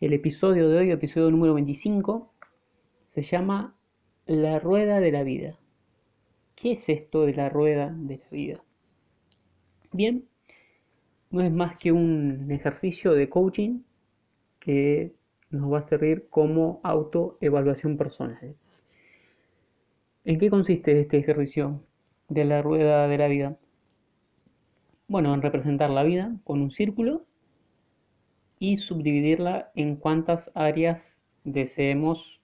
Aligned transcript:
El 0.00 0.14
episodio 0.14 0.70
de 0.70 0.78
hoy, 0.78 0.90
episodio 0.90 1.30
número 1.30 1.52
25, 1.52 2.32
se 3.10 3.20
llama 3.20 3.76
La 4.24 4.58
rueda 4.58 4.98
de 4.98 5.12
la 5.12 5.22
vida. 5.24 5.58
¿Qué 6.54 6.70
es 6.70 6.88
esto 6.88 7.26
de 7.26 7.34
la 7.34 7.50
rueda 7.50 7.94
de 7.94 8.16
la 8.16 8.30
vida? 8.30 8.64
Bien, 9.92 10.24
no 11.30 11.42
es 11.42 11.52
más 11.52 11.76
que 11.76 11.92
un 11.92 12.50
ejercicio 12.50 13.12
de 13.12 13.28
coaching 13.28 13.82
que 14.58 15.12
nos 15.50 15.70
va 15.70 15.80
a 15.80 15.86
servir 15.86 16.28
como 16.30 16.80
autoevaluación 16.82 17.98
personal. 17.98 18.56
¿En 20.24 20.38
qué 20.38 20.48
consiste 20.48 20.98
este 20.98 21.18
ejercicio 21.18 21.82
de 22.30 22.46
la 22.46 22.62
rueda 22.62 23.06
de 23.06 23.18
la 23.18 23.28
vida? 23.28 23.58
Bueno, 25.08 25.34
en 25.34 25.42
representar 25.42 25.90
la 25.90 26.04
vida 26.04 26.34
con 26.44 26.62
un 26.62 26.70
círculo 26.70 27.26
y 28.60 28.76
subdividirla 28.76 29.72
en 29.74 29.96
cuántas 29.96 30.52
áreas 30.54 31.24
deseemos 31.42 32.40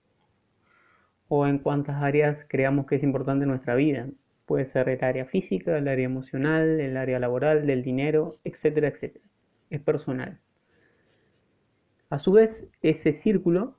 o 1.28 1.46
en 1.46 1.58
cuántas 1.58 2.02
áreas 2.02 2.44
creamos 2.48 2.86
que 2.86 2.96
es 2.96 3.04
importante 3.04 3.46
nuestra 3.46 3.76
vida. 3.76 4.08
Puede 4.46 4.64
ser 4.66 4.88
el 4.88 5.04
área 5.04 5.26
física, 5.26 5.78
el 5.78 5.86
área 5.86 6.06
emocional, 6.06 6.80
el 6.80 6.96
área 6.96 7.20
laboral, 7.20 7.66
del 7.66 7.84
dinero, 7.84 8.38
etcétera, 8.44 8.88
etcétera. 8.88 9.24
Es 9.70 9.80
personal. 9.80 10.40
A 12.10 12.18
su 12.18 12.32
vez, 12.32 12.66
ese 12.82 13.12
círculo 13.12 13.76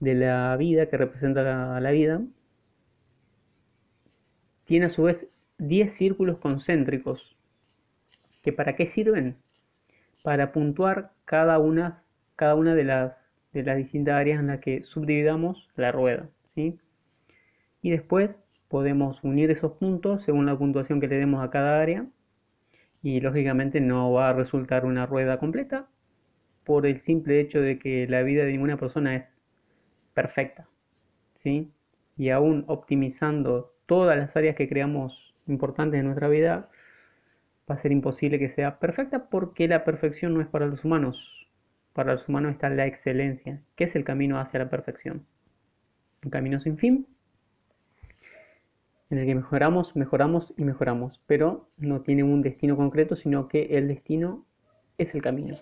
de 0.00 0.14
la 0.14 0.56
vida 0.56 0.88
que 0.88 0.96
representa 0.96 1.42
la, 1.42 1.80
la 1.80 1.90
vida 1.90 2.22
tiene 4.64 4.86
a 4.86 4.90
su 4.90 5.04
vez 5.04 5.28
10 5.58 5.92
círculos 5.92 6.38
concéntricos 6.38 7.36
¿Que 8.42 8.52
para 8.52 8.76
qué 8.76 8.86
sirven? 8.86 9.36
Para 10.22 10.52
puntuar 10.52 11.12
cada 11.24 11.58
una, 11.58 11.94
de, 12.74 12.84
las, 12.84 13.34
de 13.52 13.62
las 13.62 13.76
distintas 13.76 14.14
áreas 14.14 14.40
en 14.40 14.48
las 14.48 14.60
que 14.60 14.82
subdividamos 14.82 15.68
la 15.76 15.92
rueda. 15.92 16.28
¿sí? 16.54 16.78
Y 17.82 17.90
después 17.90 18.46
podemos 18.68 19.22
unir 19.22 19.50
esos 19.50 19.72
puntos 19.72 20.22
según 20.22 20.46
la 20.46 20.58
puntuación 20.58 21.00
que 21.00 21.08
le 21.08 21.16
demos 21.16 21.42
a 21.44 21.50
cada 21.50 21.80
área. 21.80 22.06
Y 23.02 23.20
lógicamente 23.20 23.80
no 23.80 24.12
va 24.12 24.30
a 24.30 24.32
resultar 24.32 24.84
una 24.84 25.06
rueda 25.06 25.38
completa 25.38 25.88
por 26.64 26.84
el 26.84 27.00
simple 27.00 27.40
hecho 27.40 27.60
de 27.60 27.78
que 27.78 28.06
la 28.08 28.22
vida 28.22 28.44
de 28.44 28.52
ninguna 28.52 28.76
persona 28.76 29.16
es 29.16 29.38
perfecta. 30.14 30.68
¿sí? 31.42 31.70
Y 32.16 32.30
aún 32.30 32.64
optimizando 32.66 33.72
todas 33.86 34.18
las 34.18 34.36
áreas 34.36 34.56
que 34.56 34.68
creamos 34.68 35.34
importantes 35.46 36.00
en 36.00 36.06
nuestra 36.06 36.28
vida, 36.28 36.68
va 37.68 37.74
a 37.74 37.78
ser 37.78 37.92
imposible 37.92 38.38
que 38.38 38.48
sea 38.48 38.78
perfecta 38.78 39.28
porque 39.28 39.68
la 39.68 39.84
perfección 39.84 40.34
no 40.34 40.40
es 40.40 40.48
para 40.48 40.66
los 40.66 40.84
humanos. 40.84 41.48
Para 41.92 42.14
los 42.14 42.28
humanos 42.28 42.52
está 42.52 42.70
la 42.70 42.86
excelencia, 42.86 43.62
que 43.76 43.84
es 43.84 43.96
el 43.96 44.04
camino 44.04 44.38
hacia 44.38 44.60
la 44.60 44.70
perfección. 44.70 45.26
Un 46.24 46.30
camino 46.30 46.60
sin 46.60 46.78
fin, 46.78 47.06
en 49.10 49.18
el 49.18 49.26
que 49.26 49.34
mejoramos, 49.34 49.96
mejoramos 49.96 50.54
y 50.56 50.64
mejoramos, 50.64 51.20
pero 51.26 51.68
no 51.76 52.02
tiene 52.02 52.22
un 52.22 52.42
destino 52.42 52.76
concreto, 52.76 53.16
sino 53.16 53.48
que 53.48 53.78
el 53.78 53.88
destino 53.88 54.44
es 54.98 55.14
el 55.14 55.22
camino. 55.22 55.58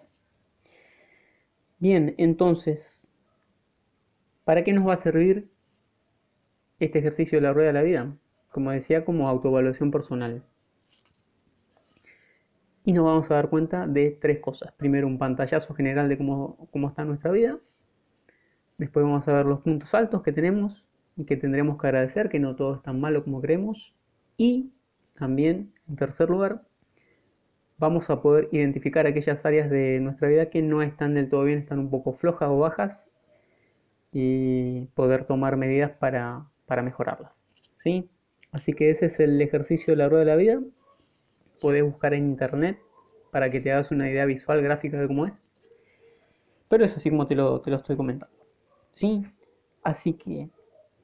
Bien, 1.78 2.14
entonces, 2.18 3.06
¿para 4.44 4.64
qué 4.64 4.72
nos 4.72 4.86
va 4.86 4.94
a 4.94 4.98
servir 4.98 5.48
este 6.80 6.98
ejercicio 6.98 7.38
de 7.38 7.42
la 7.42 7.52
rueda 7.52 7.68
de 7.68 7.74
la 7.74 7.82
vida? 7.82 8.16
Como 8.50 8.70
decía, 8.70 9.04
como 9.04 9.28
autoevaluación 9.28 9.90
personal 9.90 10.42
y 12.86 12.92
nos 12.92 13.04
vamos 13.04 13.28
a 13.32 13.34
dar 13.34 13.50
cuenta 13.50 13.88
de 13.88 14.12
tres 14.12 14.38
cosas. 14.38 14.72
Primero 14.74 15.08
un 15.08 15.18
pantallazo 15.18 15.74
general 15.74 16.08
de 16.08 16.16
cómo, 16.16 16.68
cómo 16.70 16.88
está 16.88 17.04
nuestra 17.04 17.32
vida. 17.32 17.58
Después 18.78 19.04
vamos 19.04 19.26
a 19.26 19.32
ver 19.32 19.44
los 19.44 19.60
puntos 19.60 19.92
altos 19.92 20.22
que 20.22 20.30
tenemos 20.32 20.84
y 21.16 21.24
que 21.24 21.36
tendremos 21.36 21.78
que 21.80 21.88
agradecer, 21.88 22.28
que 22.28 22.38
no 22.38 22.54
todo 22.54 22.76
es 22.76 22.82
tan 22.82 23.00
malo 23.00 23.24
como 23.24 23.40
creemos. 23.40 23.96
Y 24.36 24.70
también, 25.18 25.72
en 25.88 25.96
tercer 25.96 26.30
lugar, 26.30 26.62
vamos 27.76 28.08
a 28.08 28.22
poder 28.22 28.48
identificar 28.52 29.04
aquellas 29.08 29.44
áreas 29.44 29.68
de 29.68 29.98
nuestra 29.98 30.28
vida 30.28 30.48
que 30.48 30.62
no 30.62 30.80
están 30.80 31.14
del 31.14 31.28
todo 31.28 31.42
bien, 31.42 31.58
están 31.58 31.80
un 31.80 31.90
poco 31.90 32.12
flojas 32.12 32.48
o 32.48 32.58
bajas 32.58 33.08
y 34.12 34.84
poder 34.94 35.24
tomar 35.24 35.56
medidas 35.56 35.90
para, 35.90 36.46
para 36.66 36.82
mejorarlas. 36.82 37.52
¿sí? 37.78 38.08
Así 38.52 38.74
que 38.74 38.90
ese 38.90 39.06
es 39.06 39.18
el 39.18 39.42
ejercicio 39.42 39.92
de 39.92 39.96
la 39.96 40.08
rueda 40.08 40.24
de 40.24 40.30
la 40.30 40.36
vida 40.36 40.60
podés 41.60 41.82
buscar 41.82 42.14
en 42.14 42.26
internet 42.26 42.78
para 43.30 43.50
que 43.50 43.60
te 43.60 43.72
hagas 43.72 43.90
una 43.90 44.08
idea 44.10 44.24
visual, 44.24 44.62
gráfica 44.62 44.98
de 44.98 45.06
cómo 45.06 45.26
es. 45.26 45.42
Pero 46.68 46.84
es 46.84 46.96
así 46.96 47.10
como 47.10 47.26
te 47.26 47.34
lo, 47.34 47.60
te 47.60 47.70
lo 47.70 47.76
estoy 47.76 47.96
comentando. 47.96 48.34
¿Sí? 48.90 49.24
Así 49.82 50.14
que, 50.14 50.48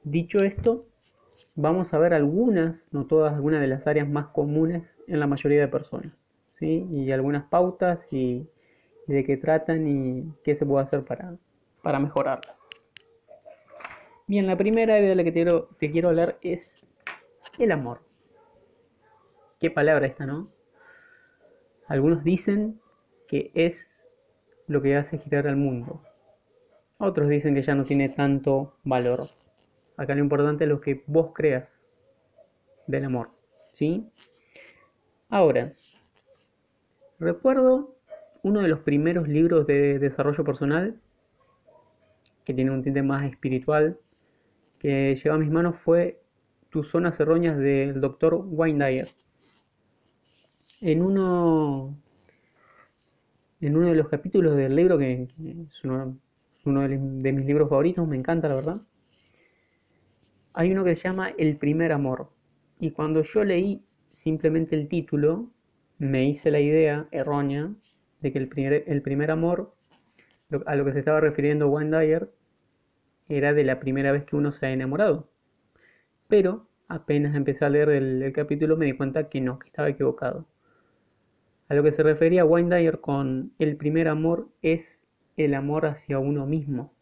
dicho 0.03 0.41
esto, 0.41 0.85
vamos 1.55 1.93
a 1.93 1.99
ver 1.99 2.13
algunas, 2.13 2.91
no 2.91 3.05
todas, 3.05 3.33
algunas 3.33 3.61
de 3.61 3.67
las 3.67 3.87
áreas 3.87 4.09
más 4.09 4.27
comunes 4.27 4.83
en 5.07 5.19
la 5.19 5.27
mayoría 5.27 5.61
de 5.61 5.67
personas. 5.67 6.31
¿sí? 6.59 6.87
Y 6.91 7.11
algunas 7.11 7.43
pautas 7.45 7.99
y, 8.11 8.47
de 9.07 9.23
qué 9.25 9.37
tratan 9.37 9.87
y 9.87 10.33
qué 10.43 10.55
se 10.55 10.65
puede 10.65 10.83
hacer 10.83 11.03
para, 11.03 11.35
para 11.81 11.99
mejorarlas. 11.99 12.67
Bien, 14.27 14.47
la 14.47 14.57
primera 14.57 14.97
idea 14.97 15.09
de 15.09 15.15
la 15.15 15.23
que 15.23 15.31
te 15.31 15.45
te 15.77 15.91
quiero 15.91 16.09
hablar 16.09 16.37
es 16.41 16.89
el 17.59 17.71
amor. 17.71 18.01
Qué 19.63 19.71
palabra 19.71 20.07
esta, 20.07 20.25
¿no? 20.25 20.49
Algunos 21.87 22.25
dicen 22.25 22.81
que 23.29 23.49
es 23.55 24.05
lo 24.67 24.81
que 24.81 24.97
hace 24.97 25.19
girar 25.19 25.47
al 25.47 25.55
mundo. 25.55 26.01
Otros 26.97 27.29
dicen 27.29 27.55
que 27.55 27.61
ya 27.61 27.73
no 27.73 27.85
tiene 27.85 28.09
tanto 28.09 28.75
valor. 28.83 29.29
Acá 29.95 30.15
lo 30.15 30.19
importante 30.19 30.65
es 30.65 30.69
lo 30.69 30.81
que 30.81 31.05
vos 31.07 31.31
creas 31.33 31.87
del 32.87 33.05
amor. 33.05 33.29
¿Sí? 33.71 34.05
Ahora, 35.29 35.71
recuerdo 37.17 37.95
uno 38.41 38.59
de 38.59 38.67
los 38.67 38.79
primeros 38.79 39.29
libros 39.29 39.65
de 39.65 39.97
desarrollo 39.97 40.43
personal, 40.43 40.99
que 42.43 42.53
tiene 42.53 42.71
un 42.71 42.83
tinte 42.83 43.01
más 43.01 43.23
espiritual, 43.31 43.97
que 44.79 45.15
llegó 45.15 45.35
a 45.35 45.39
mis 45.39 45.49
manos 45.49 45.77
fue 45.85 46.19
Tus 46.69 46.89
zonas 46.89 47.17
erróneas 47.21 47.57
del 47.57 48.01
Dr. 48.01 48.43
Wayne 48.45 48.85
Dyer 48.85 49.22
en 50.83 51.01
uno, 51.01 51.97
en 53.61 53.77
uno 53.77 53.87
de 53.87 53.95
los 53.95 54.09
capítulos 54.09 54.57
del 54.57 54.75
libro, 54.75 54.97
que, 54.97 55.29
es 55.65 55.83
uno, 55.85 56.19
de, 56.89 57.31
mis 57.31 57.45
libros 57.45 57.69
favoritos, 57.69 58.05
me 58.05 58.17
encanta 58.17 58.49
la 58.49 58.55
verdad, 58.55 58.81
hay 60.51 60.73
uno 60.73 60.83
que 60.83 60.93
se 60.95 61.03
llama 61.03 61.29
El 61.37 61.55
primer 61.55 61.93
amor. 61.93 62.29
Y 62.81 62.91
cuando 62.91 63.21
yo 63.21 63.45
leí 63.45 63.81
simplemente 64.11 64.75
el 64.75 64.89
título, 64.89 65.49
me 65.99 66.25
hice 66.27 66.51
la 66.51 66.59
idea 66.59 67.07
errónea 67.11 67.71
de 68.19 68.33
que 68.33 68.39
el 68.39 68.49
primer, 68.49 68.83
el 68.85 69.01
primer 69.01 69.31
amor, 69.31 69.73
a 70.65 70.75
lo 70.75 70.83
que 70.83 70.91
se 70.91 70.99
estaba 70.99 71.21
refiriendo 71.21 71.69
Wayne 71.69 71.97
Dyer, 71.97 72.29
era 73.29 73.53
de 73.53 73.63
la 73.63 73.79
primera 73.79 74.11
vez 74.11 74.25
que 74.25 74.35
uno 74.35 74.51
se 74.51 74.65
ha 74.65 74.73
enamorado. 74.73 75.29
Pero 76.27 76.67
apenas 76.89 77.35
empecé 77.35 77.63
a 77.63 77.69
leer 77.69 77.89
el 77.89 78.33
capítulo 78.33 78.75
me 78.75 78.85
di 78.85 78.93
cuenta 78.93 79.29
que 79.29 79.39
no, 79.39 79.59
que 79.59 79.67
estaba 79.67 79.87
equivocado. 79.87 80.45
A 81.73 81.75
lo 81.75 81.81
que 81.81 81.91
se 81.91 82.03
refería 82.03 82.45
Dyer 82.45 83.01
con 83.01 83.51
el 83.57 83.77
primer 83.77 84.07
amor 84.07 84.47
es 84.61 85.07
el 85.37 85.55
amor 85.55 85.87
hacia 85.87 86.19
uno 86.19 86.45
mismo. 86.45 86.93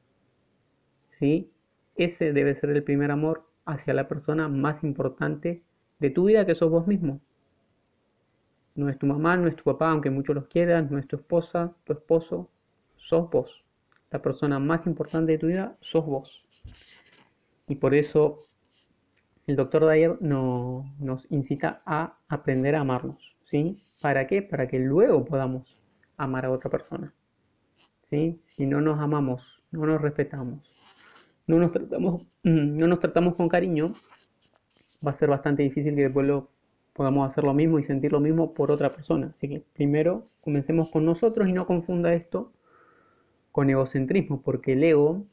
¿Sí? 1.09 1.51
Ese 1.97 2.31
debe 2.31 2.55
ser 2.55 2.69
el 2.69 2.81
primer 2.81 3.11
amor 3.11 3.45
hacia 3.65 3.93
la 3.93 4.07
persona 4.07 4.47
más 4.47 4.85
importante 4.85 5.61
de 5.99 6.09
tu 6.09 6.23
vida 6.27 6.45
que 6.45 6.55
sos 6.55 6.71
vos 6.71 6.87
mismo. 6.87 7.19
No 8.75 8.87
es 8.87 8.97
tu 8.97 9.07
mamá, 9.07 9.35
no 9.35 9.49
es 9.49 9.57
tu 9.57 9.65
papá, 9.65 9.91
aunque 9.91 10.09
muchos 10.09 10.35
los 10.35 10.47
quieran, 10.47 10.87
no 10.89 10.99
es 10.99 11.05
tu 11.05 11.17
esposa, 11.17 11.75
tu 11.83 11.91
esposo, 11.91 12.49
sos 12.95 13.29
vos. 13.29 13.65
La 14.09 14.21
persona 14.21 14.57
más 14.57 14.87
importante 14.87 15.33
de 15.33 15.37
tu 15.37 15.47
vida 15.47 15.75
sos 15.81 16.05
vos. 16.05 16.45
Y 17.67 17.75
por 17.75 17.93
eso 17.93 18.47
el 19.47 19.57
doctor 19.57 19.85
Dyer 19.85 20.15
no, 20.21 20.95
nos 20.97 21.29
incita 21.29 21.81
a 21.85 22.19
aprender 22.29 22.75
a 22.75 22.79
amarnos. 22.79 23.35
¿sí? 23.43 23.83
¿Para 24.01 24.27
qué? 24.27 24.41
Para 24.41 24.67
que 24.67 24.79
luego 24.79 25.23
podamos 25.23 25.77
amar 26.17 26.45
a 26.45 26.51
otra 26.51 26.69
persona. 26.69 27.13
¿Sí? 28.09 28.41
Si 28.43 28.65
no 28.65 28.81
nos 28.81 28.99
amamos 28.99 29.61
no 29.71 29.85
nos 29.85 30.01
respetamos, 30.01 30.59
no 31.47 31.57
nos 31.57 31.71
tratamos, 31.71 32.23
no 32.43 32.87
nos 32.87 32.99
tratamos 32.99 33.35
con 33.35 33.49
cariño, 33.49 33.95
va 35.05 35.11
a 35.11 35.15
ser 35.15 35.29
bastante 35.29 35.63
difícil 35.63 35.95
que 35.95 36.03
después 36.03 36.27
podamos 36.93 37.27
hacer 37.27 37.43
lo 37.43 37.53
mismo 37.53 37.79
y 37.79 37.83
sentir 37.83 38.11
lo 38.11 38.19
mismo 38.19 38.53
por 38.53 38.69
otra 38.71 38.93
persona. 38.93 39.33
Así 39.35 39.47
que 39.47 39.63
primero 39.73 40.27
comencemos 40.41 40.89
con 40.89 41.05
nosotros 41.05 41.47
y 41.47 41.53
no 41.53 41.65
confunda 41.65 42.13
esto 42.13 42.51
con 43.51 43.69
egocentrismo, 43.69 44.41
porque 44.41 44.73
el 44.73 44.83
ego 44.83 45.25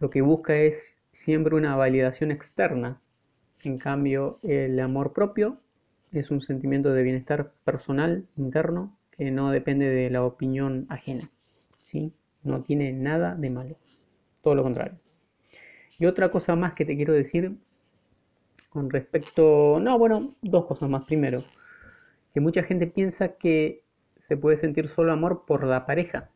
lo 0.00 0.10
que 0.10 0.22
busca 0.22 0.56
es 0.56 1.02
siempre 1.10 1.54
una 1.54 1.76
validación 1.76 2.30
externa. 2.30 3.00
En 3.62 3.78
cambio, 3.78 4.38
el 4.42 4.78
amor 4.80 5.12
propio 5.14 5.58
es 6.20 6.30
un 6.30 6.40
sentimiento 6.40 6.92
de 6.92 7.02
bienestar 7.02 7.52
personal, 7.64 8.26
interno, 8.36 8.96
que 9.10 9.30
no 9.30 9.50
depende 9.50 9.86
de 9.86 10.10
la 10.10 10.24
opinión 10.24 10.86
ajena. 10.88 11.30
¿sí? 11.84 12.12
No 12.42 12.62
tiene 12.62 12.92
nada 12.92 13.34
de 13.34 13.50
malo. 13.50 13.76
Todo 14.42 14.54
lo 14.54 14.62
contrario. 14.62 14.98
Y 15.98 16.06
otra 16.06 16.30
cosa 16.30 16.56
más 16.56 16.74
que 16.74 16.84
te 16.84 16.96
quiero 16.96 17.12
decir 17.12 17.56
con 18.68 18.90
respecto... 18.90 19.78
No, 19.80 19.98
bueno, 19.98 20.34
dos 20.42 20.66
cosas 20.66 20.88
más. 20.90 21.04
Primero, 21.04 21.44
que 22.32 22.40
mucha 22.40 22.64
gente 22.64 22.86
piensa 22.86 23.36
que 23.36 23.84
se 24.16 24.36
puede 24.36 24.56
sentir 24.56 24.88
solo 24.88 25.12
amor 25.12 25.44
por 25.46 25.64
la 25.64 25.86
pareja. 25.86 26.30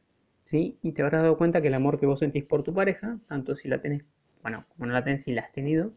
¿sí? 0.44 0.78
Y 0.82 0.92
te 0.92 1.02
habrás 1.02 1.22
dado 1.22 1.36
cuenta 1.36 1.60
que 1.60 1.68
el 1.68 1.74
amor 1.74 1.98
que 1.98 2.06
vos 2.06 2.20
sentís 2.20 2.44
por 2.44 2.62
tu 2.62 2.72
pareja, 2.72 3.18
tanto 3.28 3.56
si 3.56 3.68
la 3.68 3.80
tenés, 3.80 4.04
bueno, 4.42 4.64
como 4.68 4.86
no 4.86 4.92
la 4.92 5.04
tenés, 5.04 5.24
si 5.24 5.32
la 5.32 5.42
has 5.42 5.52
tenido, 5.52 5.92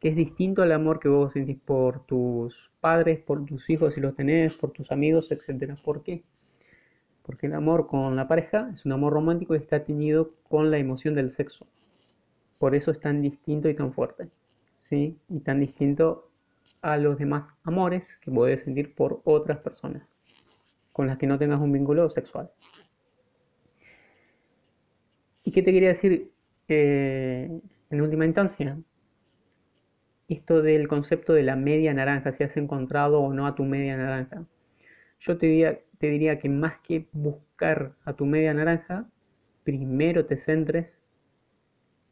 que 0.00 0.08
es 0.10 0.16
distinto 0.16 0.62
al 0.62 0.72
amor 0.72 1.00
que 1.00 1.08
vos 1.08 1.32
sentís 1.32 1.58
por 1.58 2.04
tus 2.06 2.54
padres, 2.80 3.20
por 3.20 3.44
tus 3.46 3.68
hijos 3.70 3.94
si 3.94 4.00
los 4.00 4.14
tenés, 4.14 4.54
por 4.54 4.72
tus 4.72 4.90
amigos, 4.92 5.30
etc. 5.32 5.74
¿Por 5.84 6.02
qué? 6.02 6.22
Porque 7.22 7.46
el 7.46 7.54
amor 7.54 7.86
con 7.86 8.16
la 8.16 8.28
pareja 8.28 8.70
es 8.74 8.84
un 8.84 8.92
amor 8.92 9.12
romántico 9.12 9.54
y 9.54 9.58
está 9.58 9.84
teñido 9.84 10.32
con 10.48 10.70
la 10.70 10.78
emoción 10.78 11.14
del 11.14 11.30
sexo. 11.30 11.66
Por 12.58 12.74
eso 12.74 12.90
es 12.90 13.00
tan 13.00 13.22
distinto 13.22 13.68
y 13.68 13.74
tan 13.74 13.92
fuerte. 13.92 14.28
¿sí? 14.80 15.18
Y 15.28 15.40
tan 15.40 15.60
distinto 15.60 16.30
a 16.82 16.96
los 16.96 17.18
demás 17.18 17.48
amores 17.64 18.18
que 18.18 18.30
puedes 18.30 18.62
sentir 18.62 18.94
por 18.94 19.20
otras 19.24 19.58
personas 19.58 20.02
con 20.96 21.06
las 21.06 21.18
que 21.18 21.26
no 21.26 21.38
tengas 21.38 21.60
un 21.60 21.72
vínculo 21.72 22.08
sexual. 22.08 22.50
¿Y 25.44 25.52
qué 25.52 25.62
te 25.62 25.70
quería 25.70 25.90
decir 25.90 26.32
eh, 26.68 27.60
en 27.90 28.00
última 28.00 28.24
instancia? 28.24 28.78
Esto 30.28 30.62
del 30.62 30.88
concepto 30.88 31.32
de 31.32 31.42
la 31.42 31.56
media 31.56 31.94
naranja, 31.94 32.32
si 32.32 32.42
has 32.42 32.56
encontrado 32.56 33.20
o 33.20 33.32
no 33.32 33.46
a 33.46 33.54
tu 33.54 33.64
media 33.64 33.96
naranja. 33.96 34.44
Yo 35.20 35.38
te 35.38 35.46
diría, 35.46 35.80
te 35.98 36.08
diría 36.08 36.38
que 36.38 36.48
más 36.48 36.80
que 36.80 37.06
buscar 37.12 37.92
a 38.04 38.14
tu 38.14 38.26
media 38.26 38.52
naranja, 38.52 39.08
primero 39.64 40.26
te 40.26 40.36
centres 40.36 40.98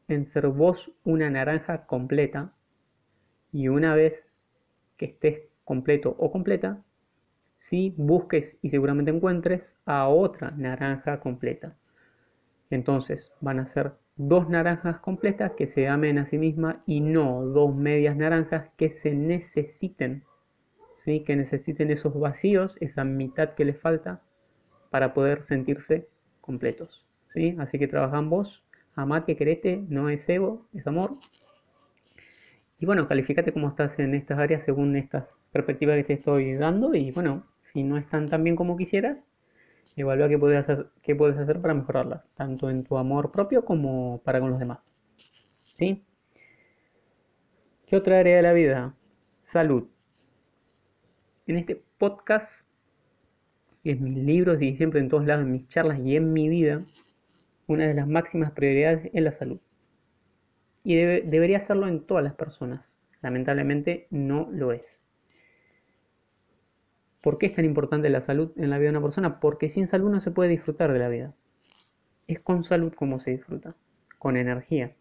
en 0.08 0.24
ser 0.24 0.48
vos 0.48 0.92
una 1.04 1.30
naranja 1.30 1.86
completa 1.86 2.52
y 3.52 3.68
una 3.68 3.94
vez 3.94 4.30
que 4.96 5.06
estés 5.06 5.48
completo 5.64 6.14
o 6.18 6.30
completa, 6.30 6.82
sí 7.56 7.94
busques 7.96 8.56
y 8.62 8.70
seguramente 8.70 9.10
encuentres 9.10 9.74
a 9.86 10.08
otra 10.08 10.50
naranja 10.52 11.20
completa. 11.20 11.76
Entonces 12.70 13.32
van 13.40 13.60
a 13.60 13.66
ser 13.66 13.92
dos 14.16 14.48
naranjas 14.48 14.98
completas 15.00 15.52
que 15.52 15.66
se 15.66 15.88
amen 15.88 16.18
a 16.18 16.26
sí 16.26 16.38
mismas 16.38 16.76
y 16.86 17.00
no 17.00 17.42
dos 17.46 17.74
medias 17.74 18.16
naranjas 18.16 18.68
que 18.76 18.90
se 18.90 19.12
necesiten, 19.14 20.24
¿sí? 20.98 21.20
que 21.20 21.36
necesiten 21.36 21.90
esos 21.90 22.18
vacíos, 22.18 22.76
esa 22.80 23.04
mitad 23.04 23.54
que 23.54 23.64
les 23.64 23.80
falta 23.80 24.22
para 24.90 25.14
poder 25.14 25.42
sentirse 25.42 26.08
completos. 26.40 27.04
¿sí? 27.32 27.56
Así 27.58 27.78
que 27.78 27.88
trabajan 27.88 28.30
vos, 28.30 28.64
amate, 28.94 29.36
querete, 29.36 29.84
no 29.88 30.08
es 30.08 30.28
ego, 30.28 30.66
es 30.74 30.86
amor. 30.86 31.16
Y 32.78 32.86
bueno, 32.86 33.08
calificate 33.08 33.52
cómo 33.52 33.68
estás 33.68 33.98
en 33.98 34.14
estas 34.14 34.38
áreas 34.38 34.64
según 34.64 34.94
estas 34.96 35.36
perspectivas 35.52 35.96
que 35.96 36.04
te 36.04 36.12
estoy 36.14 36.54
dando 36.54 36.94
y 36.94 37.10
bueno, 37.10 37.44
si 37.72 37.82
no 37.82 37.96
están 37.96 38.28
tan 38.28 38.44
bien 38.44 38.56
como 38.56 38.76
quisieras, 38.76 39.18
Evalúa 39.96 40.28
qué 40.28 40.38
puedes, 40.38 40.68
hacer, 40.68 40.88
qué 41.02 41.14
puedes 41.14 41.36
hacer 41.38 41.60
para 41.60 41.74
mejorarla, 41.74 42.24
tanto 42.34 42.68
en 42.68 42.84
tu 42.84 42.96
amor 42.98 43.30
propio 43.30 43.64
como 43.64 44.20
para 44.24 44.40
con 44.40 44.50
los 44.50 44.58
demás. 44.58 44.92
¿Sí? 45.74 46.04
¿Qué 47.86 47.96
otra 47.96 48.18
área 48.18 48.36
de 48.36 48.42
la 48.42 48.52
vida? 48.52 48.94
Salud. 49.38 49.86
En 51.46 51.56
este 51.56 51.80
podcast, 51.98 52.66
en 53.84 54.02
mis 54.02 54.16
libros 54.16 54.60
y 54.62 54.76
siempre 54.76 55.00
en 55.00 55.08
todos 55.08 55.26
lados, 55.26 55.44
en 55.44 55.52
mis 55.52 55.68
charlas 55.68 56.00
y 56.00 56.16
en 56.16 56.32
mi 56.32 56.48
vida, 56.48 56.84
una 57.66 57.86
de 57.86 57.94
las 57.94 58.08
máximas 58.08 58.50
prioridades 58.50 59.10
es 59.12 59.22
la 59.22 59.32
salud. 59.32 59.60
Y 60.82 60.96
debería 60.96 61.60
serlo 61.60 61.86
en 61.86 62.00
todas 62.00 62.24
las 62.24 62.34
personas. 62.34 63.00
Lamentablemente 63.22 64.08
no 64.10 64.48
lo 64.50 64.72
es. 64.72 65.03
¿Por 67.24 67.38
qué 67.38 67.46
es 67.46 67.54
tan 67.54 67.64
importante 67.64 68.10
la 68.10 68.20
salud 68.20 68.52
en 68.56 68.68
la 68.68 68.76
vida 68.76 68.90
de 68.90 68.98
una 68.98 69.06
persona? 69.06 69.40
Porque 69.40 69.70
sin 69.70 69.86
salud 69.86 70.10
no 70.10 70.20
se 70.20 70.30
puede 70.30 70.50
disfrutar 70.50 70.92
de 70.92 70.98
la 70.98 71.08
vida. 71.08 71.32
Es 72.26 72.38
con 72.38 72.64
salud 72.64 72.92
como 72.92 73.18
se 73.18 73.30
disfruta, 73.30 73.74
con 74.18 74.36
energía, 74.36 74.94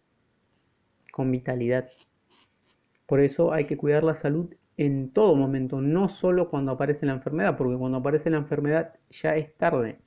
con 1.12 1.30
vitalidad. 1.32 1.90
Por 3.08 3.20
eso 3.20 3.52
hay 3.52 3.66
que 3.66 3.76
cuidar 3.76 4.06
la 4.06 4.14
salud 4.14 4.56
en 4.78 5.10
todo 5.12 5.36
momento, 5.36 5.82
no 5.82 6.08
solo 6.08 6.50
cuando 6.50 6.72
aparece 6.72 7.06
la 7.06 7.12
enfermedad, 7.12 7.58
porque 7.58 7.78
cuando 7.78 7.98
aparece 7.98 8.30
la 8.30 8.38
enfermedad 8.38 8.94
ya 9.10 9.36
es 9.36 9.54
tarde. 9.58 10.00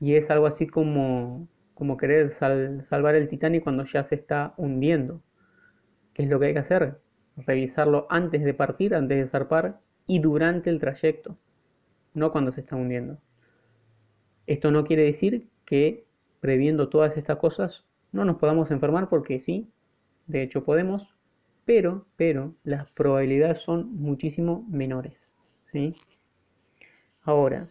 Y 0.00 0.14
es 0.14 0.30
algo 0.30 0.46
así 0.46 0.66
como, 0.66 1.48
como 1.74 1.98
querer 1.98 2.30
salvar 2.30 3.14
el 3.14 3.28
Titanic 3.28 3.62
cuando 3.62 3.84
ya 3.84 4.02
se 4.04 4.14
está 4.14 4.54
hundiendo. 4.56 5.20
¿Qué 6.14 6.22
es 6.22 6.30
lo 6.30 6.40
que 6.40 6.46
hay 6.46 6.52
que 6.54 6.60
hacer? 6.60 6.98
Revisarlo 7.36 8.06
antes 8.08 8.42
de 8.42 8.54
partir, 8.54 8.94
antes 8.94 9.18
de 9.18 9.26
zarpar 9.26 9.80
y 10.08 10.18
durante 10.18 10.70
el 10.70 10.80
trayecto, 10.80 11.38
no 12.14 12.32
cuando 12.32 12.50
se 12.50 12.62
está 12.62 12.74
hundiendo. 12.74 13.18
Esto 14.48 14.72
no 14.72 14.84
quiere 14.84 15.04
decir 15.04 15.46
que 15.66 16.06
previendo 16.40 16.88
todas 16.88 17.16
estas 17.16 17.38
cosas 17.38 17.84
no 18.10 18.24
nos 18.24 18.38
podamos 18.38 18.70
enfermar 18.70 19.08
porque 19.10 19.38
sí, 19.38 19.70
de 20.26 20.42
hecho 20.42 20.64
podemos, 20.64 21.14
pero, 21.66 22.06
pero 22.16 22.54
las 22.64 22.90
probabilidades 22.92 23.60
son 23.60 23.94
muchísimo 23.94 24.66
menores. 24.70 25.30
¿sí? 25.66 25.94
Ahora, 27.20 27.68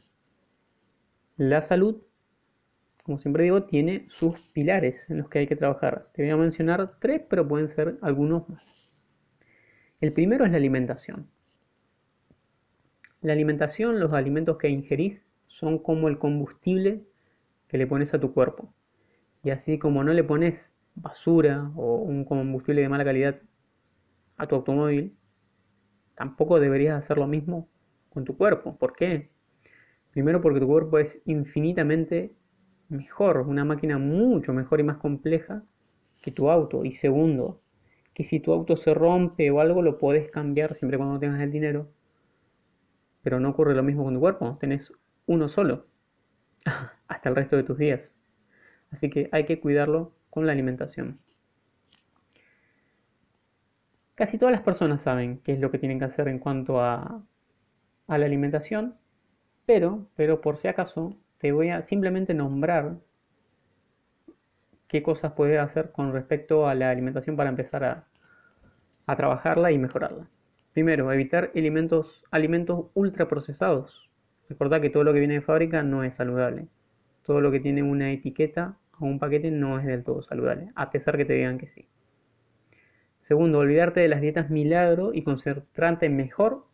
la 1.37 1.63
salud, 1.63 2.03
como 3.01 3.17
siempre 3.17 3.45
digo, 3.45 3.63
tiene 3.63 4.05
sus 4.09 4.39
pilares 4.53 5.09
en 5.09 5.17
los 5.17 5.29
que 5.29 5.39
hay 5.39 5.47
que 5.47 5.55
trabajar. 5.55 6.11
Te 6.13 6.21
voy 6.21 6.29
a 6.29 6.37
mencionar 6.37 6.99
tres, 6.99 7.23
pero 7.27 7.47
pueden 7.47 7.67
ser 7.67 7.97
algunos 8.03 8.47
más. 8.47 8.75
El 9.99 10.13
primero 10.13 10.45
es 10.45 10.51
la 10.51 10.57
alimentación. 10.57 11.27
La 13.27 13.33
alimentación, 13.33 13.99
los 13.99 14.13
alimentos 14.13 14.57
que 14.57 14.69
ingerís, 14.69 15.33
son 15.47 15.79
como 15.79 16.07
el 16.07 16.17
combustible 16.17 17.03
que 17.67 17.77
le 17.77 17.85
pones 17.85 18.13
a 18.13 18.21
tu 18.21 18.33
cuerpo. 18.33 18.73
Y 19.43 19.49
así 19.49 19.77
como 19.77 20.01
no 20.05 20.13
le 20.13 20.23
pones 20.23 20.71
basura 20.95 21.69
o 21.75 21.97
un 21.97 22.23
combustible 22.23 22.83
de 22.83 22.87
mala 22.87 23.03
calidad 23.03 23.41
a 24.37 24.47
tu 24.47 24.55
automóvil, 24.55 25.17
tampoco 26.15 26.61
deberías 26.61 26.97
hacer 26.97 27.17
lo 27.17 27.27
mismo 27.27 27.67
con 28.11 28.23
tu 28.23 28.37
cuerpo. 28.37 28.77
¿Por 28.77 28.95
qué? 28.95 29.29
Primero 30.11 30.39
porque 30.41 30.61
tu 30.61 30.67
cuerpo 30.67 30.97
es 30.97 31.21
infinitamente 31.25 32.33
mejor, 32.87 33.39
una 33.39 33.65
máquina 33.65 33.97
mucho 33.97 34.53
mejor 34.53 34.79
y 34.79 34.83
más 34.83 34.99
compleja 34.99 35.65
que 36.21 36.31
tu 36.31 36.49
auto. 36.49 36.85
Y 36.85 36.93
segundo, 36.93 37.59
que 38.13 38.23
si 38.23 38.39
tu 38.39 38.53
auto 38.53 38.77
se 38.77 38.93
rompe 38.93 39.51
o 39.51 39.59
algo 39.59 39.81
lo 39.81 39.97
podés 39.97 40.31
cambiar 40.31 40.75
siempre 40.75 40.97
cuando 40.97 41.19
tengas 41.19 41.41
el 41.41 41.51
dinero 41.51 41.89
pero 43.27 43.41
no 43.41 43.49
ocurre 43.49 43.75
lo 43.75 43.83
mismo 43.83 44.05
con 44.05 44.13
tu 44.13 44.21
cuerpo, 44.21 44.57
tenés 44.57 44.93
uno 45.25 45.49
solo 45.49 45.85
hasta 47.09 47.27
el 47.27 47.35
resto 47.35 47.57
de 47.57 47.63
tus 47.63 47.77
días. 47.77 48.15
Así 48.89 49.09
que 49.09 49.27
hay 49.33 49.45
que 49.45 49.59
cuidarlo 49.59 50.13
con 50.29 50.45
la 50.45 50.53
alimentación. 50.53 51.19
Casi 54.15 54.37
todas 54.37 54.53
las 54.53 54.61
personas 54.61 55.01
saben 55.01 55.39
qué 55.39 55.51
es 55.51 55.59
lo 55.59 55.71
que 55.71 55.77
tienen 55.77 55.99
que 55.99 56.05
hacer 56.05 56.29
en 56.29 56.39
cuanto 56.39 56.81
a, 56.81 57.21
la 58.07 58.15
alimentación, 58.15 58.95
pero, 59.65 60.07
pero 60.15 60.39
por 60.39 60.55
si 60.55 60.69
acaso 60.69 61.17
te 61.37 61.51
voy 61.51 61.67
a 61.67 61.83
simplemente 61.83 62.33
nombrar 62.33 62.95
qué 64.87 65.03
cosas 65.03 65.33
puedes 65.33 65.59
hacer 65.59 65.91
con 65.91 66.13
respecto 66.13 66.65
a 66.65 66.75
la 66.75 66.91
alimentación 66.91 67.35
para 67.35 67.49
empezar 67.49 67.83
a 69.05 69.15
trabajarla 69.17 69.73
y 69.73 69.77
mejorarla. 69.77 70.29
Primero, 70.77 71.11
evitar 71.11 71.49
alimentos, 71.55 72.23
alimentos 72.29 72.85
ultraprocesados. 72.93 74.11
Recordad 74.47 74.79
que 74.79 74.91
todo 74.91 75.03
lo 75.03 75.11
que 75.11 75.17
viene 75.17 75.33
de 75.33 75.41
fábrica 75.41 75.81
no 75.81 76.03
es 76.03 76.13
saludable. 76.13 76.67
Todo 77.25 77.41
lo 77.41 77.49
que 77.49 77.59
tiene 77.59 77.81
una 77.81 78.11
etiqueta 78.11 78.77
o 78.99 79.07
un 79.07 79.17
paquete 79.17 79.49
no 79.49 79.79
es 79.79 79.87
del 79.87 80.03
todo 80.03 80.21
saludable, 80.21 80.71
a 80.75 80.91
pesar 80.91 81.17
que 81.17 81.25
te 81.25 81.33
digan 81.33 81.57
que 81.57 81.65
sí. 81.65 81.87
Segundo, 83.17 83.57
olvidarte 83.57 84.01
de 84.01 84.07
las 84.07 84.21
dietas 84.21 84.51
milagro 84.51 85.15
y 85.15 85.23
concentrarte 85.23 86.09
mejor 86.09 86.67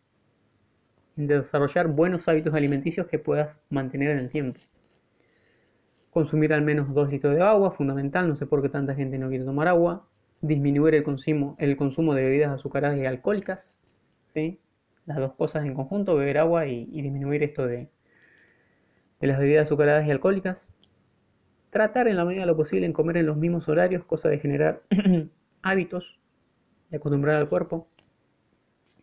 en 1.16 1.26
desarrollar 1.26 1.88
buenos 1.88 2.28
hábitos 2.28 2.52
alimenticios 2.52 3.06
que 3.06 3.18
puedas 3.18 3.58
mantener 3.70 4.10
en 4.10 4.18
el 4.18 4.28
tiempo. 4.28 4.60
Consumir 6.10 6.52
al 6.52 6.60
menos 6.60 6.92
2 6.92 7.08
litros 7.08 7.34
de 7.34 7.40
agua, 7.40 7.70
fundamental, 7.70 8.28
no 8.28 8.36
sé 8.36 8.44
por 8.44 8.60
qué 8.60 8.68
tanta 8.68 8.94
gente 8.94 9.16
no 9.16 9.30
quiere 9.30 9.46
tomar 9.46 9.66
agua. 9.66 10.06
Disminuir 10.42 10.94
el 10.94 11.04
consumo, 11.04 11.56
el 11.58 11.78
consumo 11.78 12.12
de 12.12 12.24
bebidas 12.24 12.52
azucaradas 12.52 12.98
y 12.98 13.06
alcohólicas, 13.06 13.73
Las 15.06 15.18
dos 15.18 15.34
cosas 15.34 15.64
en 15.64 15.74
conjunto, 15.74 16.16
beber 16.16 16.38
agua 16.38 16.66
y, 16.66 16.86
disminuir 16.86 17.44
esto 17.44 17.66
de, 17.66 17.88
de 19.20 19.26
las 19.28 19.38
bebidas 19.38 19.68
azucaradas 19.68 20.06
y 20.06 20.10
alcohólicas. 20.10 20.74
Tratar 21.70 22.08
en 22.08 22.16
la 22.16 22.24
medida 22.24 22.40
de 22.40 22.46
lo 22.48 22.56
posible 22.56 22.84
en 22.84 22.92
comer 22.92 23.18
en 23.18 23.26
los 23.26 23.36
mismos 23.36 23.68
horarios, 23.68 24.04
cosa 24.04 24.28
de 24.28 24.40
generar 24.40 24.82
hábitos, 25.62 26.18
de 26.90 26.96
acostumbrar 26.96 27.36
al 27.36 27.48
cuerpo. 27.48 27.88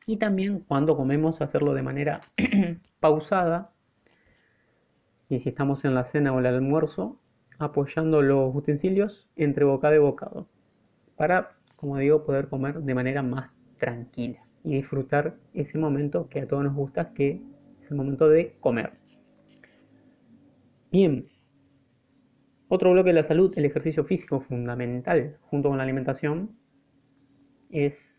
Y 0.06 0.18
también 0.18 0.60
cuando 0.68 0.98
comemos 0.98 1.40
hacerlo 1.42 1.74
de 1.74 1.84
manera 1.84 2.22
pausada 3.00 3.72
y 5.30 5.40
si 5.40 5.48
estamos 5.48 5.86
en 5.86 5.96
la 5.96 6.04
cena 6.04 6.34
o 6.34 6.40
el 6.40 6.46
almuerzo, 6.46 7.22
apoyando 7.58 8.22
los 8.22 8.54
utensilios 8.54 9.30
entre 9.38 9.64
bocado 9.64 9.96
y 9.96 10.00
bocado, 10.00 10.50
para, 11.16 11.54
como 11.78 11.98
digo, 11.98 12.26
poder 12.26 12.50
comer 12.50 12.82
de 12.82 12.94
manera 12.94 13.22
más 13.22 13.52
tranquila 13.78 14.42
y 14.64 14.76
disfrutar 14.76 15.36
ese 15.54 15.78
momento 15.78 16.28
que 16.30 16.42
a 16.42 16.48
todos 16.48 16.64
nos 16.64 16.76
gusta, 16.76 17.14
que 17.14 17.42
es 17.80 17.90
el 17.90 17.98
momento 17.98 18.30
de 18.30 18.56
comer. 18.60 18.94
Bien, 20.92 21.28
otro 22.68 22.92
bloque 22.92 23.10
de 23.10 23.16
la 23.16 23.24
salud, 23.24 23.54
el 23.58 23.66
ejercicio 23.66 24.04
físico 24.04 24.42
fundamental 24.42 25.38
junto 25.42 25.70
con 25.70 25.78
la 25.78 25.84
alimentación, 25.84 26.58
es 27.70 28.18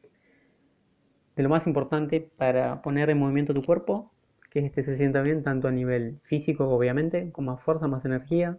de 1.37 1.42
lo 1.42 1.49
más 1.49 1.66
importante 1.66 2.20
para 2.20 2.82
poner 2.82 3.11
en 3.11 3.18
movimiento 3.18 3.54
tu 3.54 3.62
cuerpo 3.62 4.12
que 4.50 4.61
este 4.61 4.84
se 4.84 4.99
sienta 4.99 5.22
bien 5.22 5.42
tanto 5.42 5.68
a 5.68 5.72
nivel 5.72 6.20
físico, 6.25 6.68
obviamente, 6.68 7.32
con 7.32 7.46
más 7.46 7.62
fuerza, 7.62 7.88
más 7.88 8.04
energía, 8.04 8.58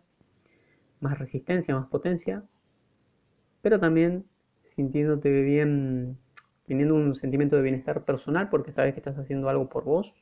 más 0.99 1.19
resistencia, 1.19 1.75
más 1.75 1.87
potencia, 1.87 2.43
pero 3.61 3.79
también 3.79 4.25
sintiéndote 4.69 5.29
bien, 5.43 6.17
teniendo 6.65 6.95
un 6.95 7.15
sentimiento 7.15 7.55
de 7.55 7.63
bienestar 7.63 8.03
personal 8.05 8.49
porque 8.49 8.71
sabes 8.71 8.93
que 8.93 8.99
estás 8.99 9.17
haciendo 9.17 9.49
algo 9.49 9.69
por 9.69 9.83
vos. 9.83 10.13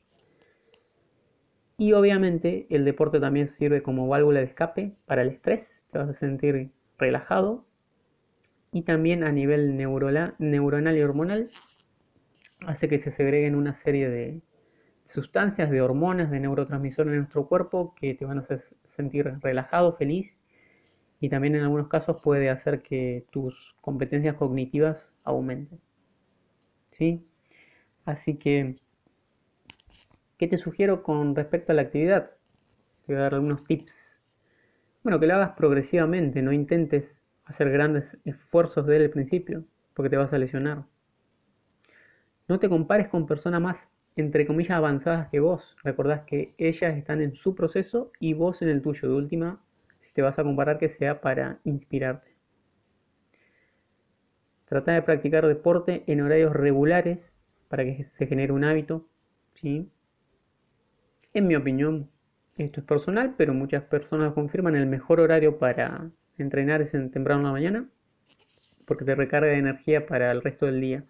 Y 1.78 1.92
obviamente 1.92 2.66
el 2.70 2.84
deporte 2.84 3.20
también 3.20 3.46
sirve 3.46 3.82
como 3.82 4.08
válvula 4.08 4.40
de 4.40 4.46
escape 4.46 4.92
para 5.06 5.22
el 5.22 5.28
estrés, 5.28 5.82
te 5.90 5.98
vas 5.98 6.08
a 6.08 6.12
sentir 6.12 6.70
relajado. 6.98 7.64
Y 8.72 8.82
también 8.82 9.24
a 9.24 9.32
nivel 9.32 9.76
neuronal 9.76 10.36
y 10.38 11.02
hormonal 11.02 11.50
hace 12.66 12.88
que 12.88 12.98
se 12.98 13.10
segreguen 13.10 13.54
una 13.54 13.74
serie 13.74 14.08
de, 14.08 14.40
sustancias, 15.04 15.70
de 15.70 15.82
hormonas, 15.82 16.30
de 16.30 16.40
neurotransmisores 16.40 17.12
en 17.12 17.18
nuestro 17.18 17.46
cuerpo 17.46 17.94
que 17.94 18.14
te 18.14 18.24
van 18.24 18.38
a 18.38 18.42
hacer 18.42 18.62
sentir 18.84 19.30
relajado, 19.40 19.96
feliz 19.96 20.42
y 21.20 21.28
también 21.28 21.54
en 21.54 21.62
algunos 21.62 21.88
casos 21.88 22.20
puede 22.22 22.50
hacer 22.50 22.82
que 22.82 23.26
tus 23.30 23.76
competencias 23.80 24.36
cognitivas 24.36 25.10
aumenten. 25.24 25.80
¿Sí? 26.92 27.26
Así 28.04 28.36
que, 28.36 28.78
¿qué 30.38 30.46
te 30.46 30.56
sugiero 30.56 31.02
con 31.02 31.34
respecto 31.34 31.72
a 31.72 31.74
la 31.74 31.82
actividad? 31.82 32.30
Te 33.06 33.12
voy 33.12 33.16
a 33.16 33.24
dar 33.24 33.34
algunos 33.34 33.64
tips. 33.64 34.20
Bueno, 35.02 35.18
que 35.18 35.26
lo 35.26 35.34
hagas 35.34 35.56
progresivamente, 35.56 36.42
no 36.42 36.52
intentes 36.52 37.24
hacer 37.44 37.70
grandes 37.70 38.16
esfuerzos 38.24 38.86
desde 38.86 39.04
el 39.04 39.10
principio, 39.10 39.64
porque 39.94 40.10
te 40.10 40.16
vas 40.16 40.32
a 40.32 40.38
lesionar. 40.38 40.84
No 42.46 42.60
te 42.60 42.68
compares 42.68 43.08
con 43.08 43.26
personas 43.26 43.60
más 43.60 43.88
entre 44.16 44.46
comillas, 44.46 44.76
avanzadas 44.76 45.28
que 45.28 45.40
vos. 45.40 45.76
Recordás 45.82 46.22
que 46.22 46.54
ellas 46.58 46.96
están 46.96 47.22
en 47.22 47.34
su 47.34 47.54
proceso 47.54 48.12
y 48.20 48.34
vos 48.34 48.62
en 48.62 48.68
el 48.68 48.82
tuyo. 48.82 49.08
De 49.08 49.14
última, 49.14 49.60
si 49.98 50.12
te 50.12 50.22
vas 50.22 50.38
a 50.38 50.44
comparar, 50.44 50.78
que 50.78 50.88
sea 50.88 51.20
para 51.20 51.60
inspirarte. 51.64 52.31
Trata 54.72 54.92
de 54.92 55.02
practicar 55.02 55.46
deporte 55.46 56.02
en 56.06 56.22
horarios 56.22 56.50
regulares 56.50 57.36
para 57.68 57.84
que 57.84 58.04
se 58.04 58.26
genere 58.26 58.54
un 58.54 58.64
hábito. 58.64 59.06
¿sí? 59.52 59.90
En 61.34 61.46
mi 61.46 61.56
opinión, 61.56 62.08
esto 62.56 62.80
es 62.80 62.86
personal, 62.86 63.34
pero 63.36 63.52
muchas 63.52 63.82
personas 63.82 64.32
confirman 64.32 64.74
el 64.74 64.86
mejor 64.86 65.20
horario 65.20 65.58
para 65.58 66.10
entrenar 66.38 66.80
es 66.80 66.94
en 66.94 67.10
temprano 67.10 67.40
en 67.40 67.46
la 67.48 67.52
mañana, 67.52 67.88
porque 68.86 69.04
te 69.04 69.14
recarga 69.14 69.48
de 69.48 69.58
energía 69.58 70.06
para 70.06 70.32
el 70.32 70.40
resto 70.40 70.64
del 70.64 70.80
día. 70.80 71.04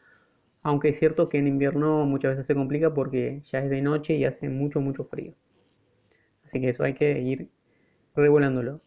Aunque 0.65 0.89
es 0.89 0.99
cierto 0.99 1.29
que 1.29 1.39
en 1.39 1.47
invierno 1.47 2.05
muchas 2.05 2.33
veces 2.33 2.49
se 2.49 2.57
complica 2.57 2.93
porque 2.93 3.43
ya 3.45 3.61
es 3.61 3.71
de 3.71 3.81
noche 3.81 4.17
y 4.17 4.25
hace 4.25 4.49
mucho, 4.49 4.81
mucho 4.81 5.05
frío. 5.05 5.35
Así 6.45 6.61
que 6.61 6.71
eso 6.71 6.83
hay 6.83 6.95
que 6.95 7.21
ir 7.21 7.49
regulándolo. 8.17 8.81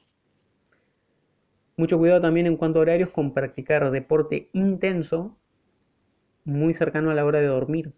Mucho 1.78 1.98
cuidado 1.98 2.22
también 2.22 2.48
en 2.48 2.58
cuanto 2.58 2.80
a 2.80 2.84
horarios 2.84 3.10
con 3.10 3.34
practicar 3.34 3.92
deporte 3.92 4.50
intenso 4.54 5.38
muy 6.46 6.74
cercano 6.74 7.12
a 7.12 7.14
la 7.14 7.26
hora 7.26 7.40
de 7.40 7.48
dormir. 7.48 7.94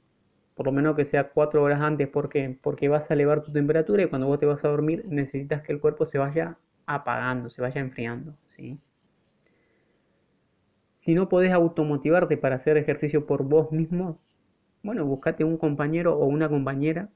Por 0.55 0.65
lo 0.65 0.71
menos 0.71 0.95
que 0.95 1.05
sea 1.05 1.29
cuatro 1.29 1.61
horas 1.61 1.81
antes. 1.81 2.07
¿Por 2.07 2.29
Porque 2.61 2.89
vas 2.89 3.11
a 3.11 3.13
elevar 3.13 3.43
tu 3.43 3.51
temperatura 3.51 4.03
y 4.03 4.07
cuando 4.07 4.27
vos 4.27 4.39
te 4.39 4.45
vas 4.45 4.65
a 4.65 4.69
dormir 4.69 5.05
necesitas 5.07 5.61
que 5.61 5.73
el 5.73 5.79
cuerpo 5.79 6.05
se 6.05 6.17
vaya 6.17 6.57
apagando, 6.87 7.49
se 7.49 7.61
vaya 7.61 7.79
enfriando. 7.79 8.35
¿sí? 8.47 8.79
Si 10.95 11.13
no 11.13 11.29
podés 11.29 11.51
automotivarte 11.51 12.37
para 12.37 12.55
hacer 12.55 12.77
ejercicio 12.77 13.27
por 13.27 13.43
vos 13.43 13.71
mismo, 13.71 14.19
bueno, 14.81 15.05
buscate 15.05 15.43
un 15.43 15.57
compañero 15.57 16.17
o 16.17 16.25
una 16.25 16.49
compañera 16.49 17.09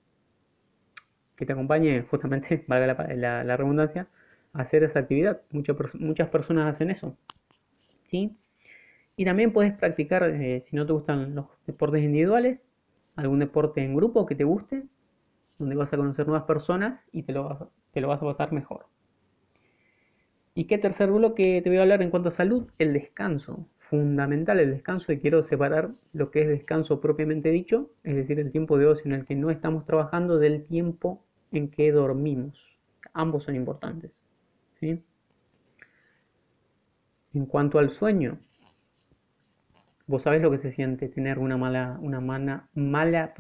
que 1.36 1.46
te 1.46 1.54
acompañe, 1.54 2.04
justamente, 2.04 2.64
valga 2.68 3.06
la, 3.16 3.58
redundancia, 3.58 4.08
hacer 4.54 4.84
esa 4.84 5.00
actividad. 5.00 5.42
Muchas, 5.52 6.30
personas 6.30 6.74
hacen 6.74 6.92
eso. 6.92 7.18
¿sí? 8.08 8.36
Y 9.16 9.26
también 9.26 9.54
puedes 9.54 9.74
practicar, 9.74 10.24
eh, 10.24 10.60
si 10.60 10.76
no 10.76 10.86
te 10.86 10.94
gustan 10.94 11.36
los 11.36 11.46
deportes 11.66 12.04
individuales, 12.04 12.72
algún 13.16 13.40
deporte 13.40 13.84
en 13.84 13.96
grupo 13.96 14.26
que 14.26 14.36
te 14.36 14.44
guste, 14.44 14.84
donde 15.60 15.76
vas 15.76 15.94
a 15.94 15.98
conocer 15.98 16.28
nuevas 16.28 16.46
personas 16.46 17.08
y 17.12 17.24
te 17.24 17.34
lo, 17.34 17.72
te 17.92 18.02
lo 18.02 18.08
vas 18.08 18.22
a 18.22 18.26
pasar 18.26 18.52
mejor. 18.52 18.88
¿Y 20.54 20.66
qué 20.66 20.78
tercer 20.78 21.12
bloque 21.12 21.62
te 21.64 21.70
voy 21.70 21.78
a 21.78 21.84
hablar 21.84 22.02
en 22.02 22.10
cuanto 22.10 22.30
a 22.30 22.34
salud? 22.34 22.68
El 22.78 22.94
descanso 22.94 23.68
fundamental 23.92 24.58
el 24.62 24.72
descanso 24.72 25.12
y 25.12 25.20
quiero 25.20 25.44
separar 25.44 25.92
lo 26.14 26.32
que 26.32 26.44
es 26.44 26.48
descanso 26.48 27.02
propiamente 27.02 27.50
dicho, 27.50 27.92
es 28.06 28.16
decir, 28.16 28.40
el 28.40 28.50
tiempo 28.50 28.78
de 28.78 28.88
ocio 28.88 29.04
en 29.08 29.12
el 29.12 29.26
que 29.26 29.36
no 29.36 29.52
estamos 29.52 29.86
trabajando 29.86 30.40
del 30.40 30.64
tiempo 30.64 31.22
en 31.52 31.70
que 31.70 31.92
dormimos. 31.92 32.58
Ambos 33.12 33.44
son 33.44 33.56
importantes. 33.58 34.21
En 34.82 35.04
cuanto 37.48 37.80
al 37.80 37.90
sueño, 37.90 38.40
vos 40.08 40.24
sabés 40.24 40.42
lo 40.42 40.52
que 40.52 40.58
se 40.58 40.72
siente 40.72 41.08
tener 41.10 41.40
una 41.40 41.58
mala, 41.58 41.98
una 42.02 42.20
mala, 42.20 42.68
mala, 42.74 43.34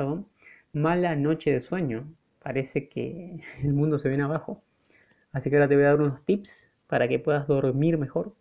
mala 0.73 1.15
noche 1.15 1.51
de 1.51 1.61
sueño. 1.61 2.05
Parece 2.43 2.89
que 2.89 3.41
el 3.63 3.73
mundo 3.73 3.99
se 3.99 4.09
viene 4.09 4.23
abajo. 4.23 4.63
Así 5.31 5.49
que 5.49 5.55
ahora 5.57 5.67
te 5.67 5.75
voy 5.75 5.85
a 5.85 5.89
dar 5.89 6.01
unos 6.01 6.23
tips 6.25 6.69
para 6.87 7.07
que 7.07 7.19
puedas 7.19 7.47
dormir 7.47 7.97
mejor 7.97 8.33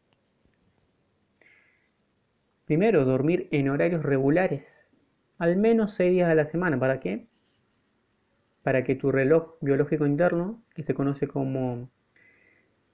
Primero, 2.70 3.04
dormir 3.04 3.48
en 3.50 3.68
horarios 3.68 4.04
regulares, 4.04 4.92
al 5.38 5.56
menos 5.56 5.94
6 5.94 6.12
días 6.12 6.30
a 6.30 6.36
la 6.36 6.46
semana. 6.46 6.78
¿Para 6.78 7.00
qué? 7.00 7.26
Para 8.62 8.84
que 8.84 8.94
tu 8.94 9.10
reloj 9.10 9.56
biológico 9.60 10.06
interno, 10.06 10.62
que 10.72 10.84
se 10.84 10.94
conoce 10.94 11.26
como 11.26 11.90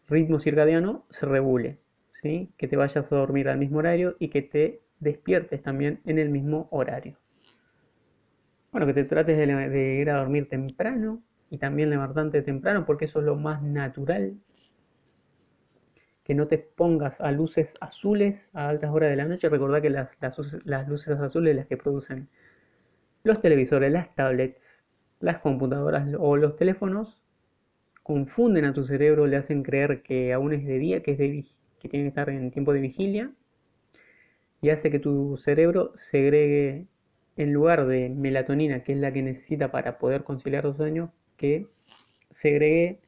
ritmo 0.08 0.38
circadiano, 0.38 1.04
se 1.10 1.26
regule. 1.26 1.78
¿sí? 2.22 2.50
Que 2.56 2.68
te 2.68 2.76
vayas 2.76 2.96
a 3.10 3.16
dormir 3.16 3.48
al 3.48 3.58
mismo 3.58 3.78
horario 3.78 4.16
y 4.18 4.28
que 4.28 4.42
te 4.42 4.80
despiertes 5.00 5.62
también 5.62 6.00
en 6.04 6.18
el 6.18 6.30
mismo 6.30 6.68
horario. 6.70 7.16
Bueno, 8.72 8.86
que 8.86 8.94
te 8.94 9.04
trates 9.04 9.36
de, 9.38 9.94
ir 10.00 10.10
a 10.10 10.18
dormir 10.18 10.48
temprano 10.48 11.22
y 11.50 11.58
también 11.58 11.90
levantarte 11.90 12.42
temprano 12.42 12.84
porque 12.84 13.06
eso 13.06 13.20
es 13.20 13.25
lo 13.25 13.36
más 13.36 13.62
natural 13.62 14.36
que 16.25 16.34
no 16.34 16.48
te 16.48 16.58
pongas 16.58 17.20
a 17.20 17.30
luces 17.30 17.75
azules 17.80 18.48
a 18.52 18.68
altas 18.68 18.90
horas 18.90 19.10
de 19.10 19.16
la 19.16 19.26
noche. 19.26 19.48
Recordá 19.48 19.80
que 19.80 19.90
las, 19.90 20.18
luces 20.88 21.18
azules 21.20 21.54
las 21.54 21.66
que 21.66 21.76
producen 21.76 22.28
los 23.22 23.40
televisores, 23.40 23.92
las 23.92 24.12
tablets, 24.16 24.84
las 25.20 25.38
computadoras 25.38 26.08
o 26.18 26.36
los 26.36 26.56
teléfonos 26.56 27.22
confunden 28.06 28.64
a 28.64 28.72
tu 28.72 28.84
cerebro, 28.84 29.26
le 29.26 29.36
hacen 29.36 29.64
creer 29.64 30.02
que 30.02 30.32
aún 30.32 30.52
es 30.52 30.64
de 30.64 30.78
día, 30.78 31.02
que, 31.02 31.10
es 31.10 31.18
de, 31.18 31.44
que 31.80 31.88
tiene 31.88 32.04
que 32.04 32.10
estar 32.10 32.30
en 32.30 32.52
tiempo 32.52 32.72
de 32.72 32.80
vigilia 32.80 33.32
y 34.62 34.70
hace 34.70 34.92
que 34.92 35.00
tu 35.00 35.36
cerebro 35.38 35.90
segregue 35.96 36.86
en 37.36 37.52
lugar 37.52 37.84
de 37.88 38.08
melatonina, 38.08 38.84
que 38.84 38.92
es 38.92 38.98
la 38.98 39.12
que 39.12 39.22
necesita 39.22 39.72
para 39.72 39.98
poder 39.98 40.22
conciliar 40.22 40.62
los 40.62 40.76
sueños, 40.76 41.10
que 41.36 41.66
segregue 42.30 43.00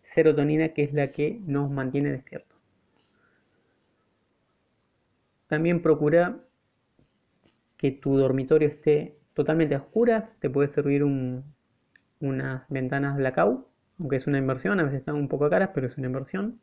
serotonina, 0.00 0.70
que 0.70 0.84
es 0.84 0.94
la 0.94 1.12
que 1.12 1.38
nos 1.44 1.70
mantiene 1.70 2.10
despiertos. 2.10 2.58
También 5.48 5.82
procura 5.82 6.40
que 7.76 7.90
tu 7.90 8.16
dormitorio 8.16 8.68
esté 8.68 9.18
totalmente 9.34 9.74
a 9.74 9.78
oscuras. 9.80 10.38
Te 10.40 10.48
puede 10.48 10.68
servir 10.68 11.04
unas 11.04 12.68
ventanas 12.70 13.18
blackout 13.18 13.75
aunque 13.98 14.16
es 14.16 14.26
una 14.26 14.38
inversión, 14.38 14.78
a 14.80 14.84
veces 14.84 15.00
están 15.00 15.14
un 15.16 15.28
poco 15.28 15.48
caras, 15.48 15.70
pero 15.74 15.86
es 15.86 15.96
una 15.96 16.06
inversión. 16.06 16.60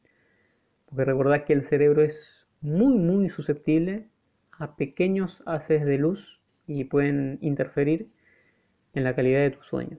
Porque 0.86 1.06
recordad 1.06 1.46
que 1.46 1.54
el 1.54 1.64
cerebro 1.64 2.04
es 2.04 2.48
muy, 2.62 2.98
muy 2.98 3.30
susceptible 3.30 4.08
a 4.60 4.76
pequeños 4.76 5.44
haces 5.46 5.86
de 5.86 5.98
luz 5.98 6.40
y 6.68 6.86
pueden 6.86 7.40
interferir 7.42 8.10
en 8.94 9.04
la 9.04 9.16
calidad 9.16 9.42
de 9.42 9.52
tu 9.52 9.64
sueño. 9.64 9.98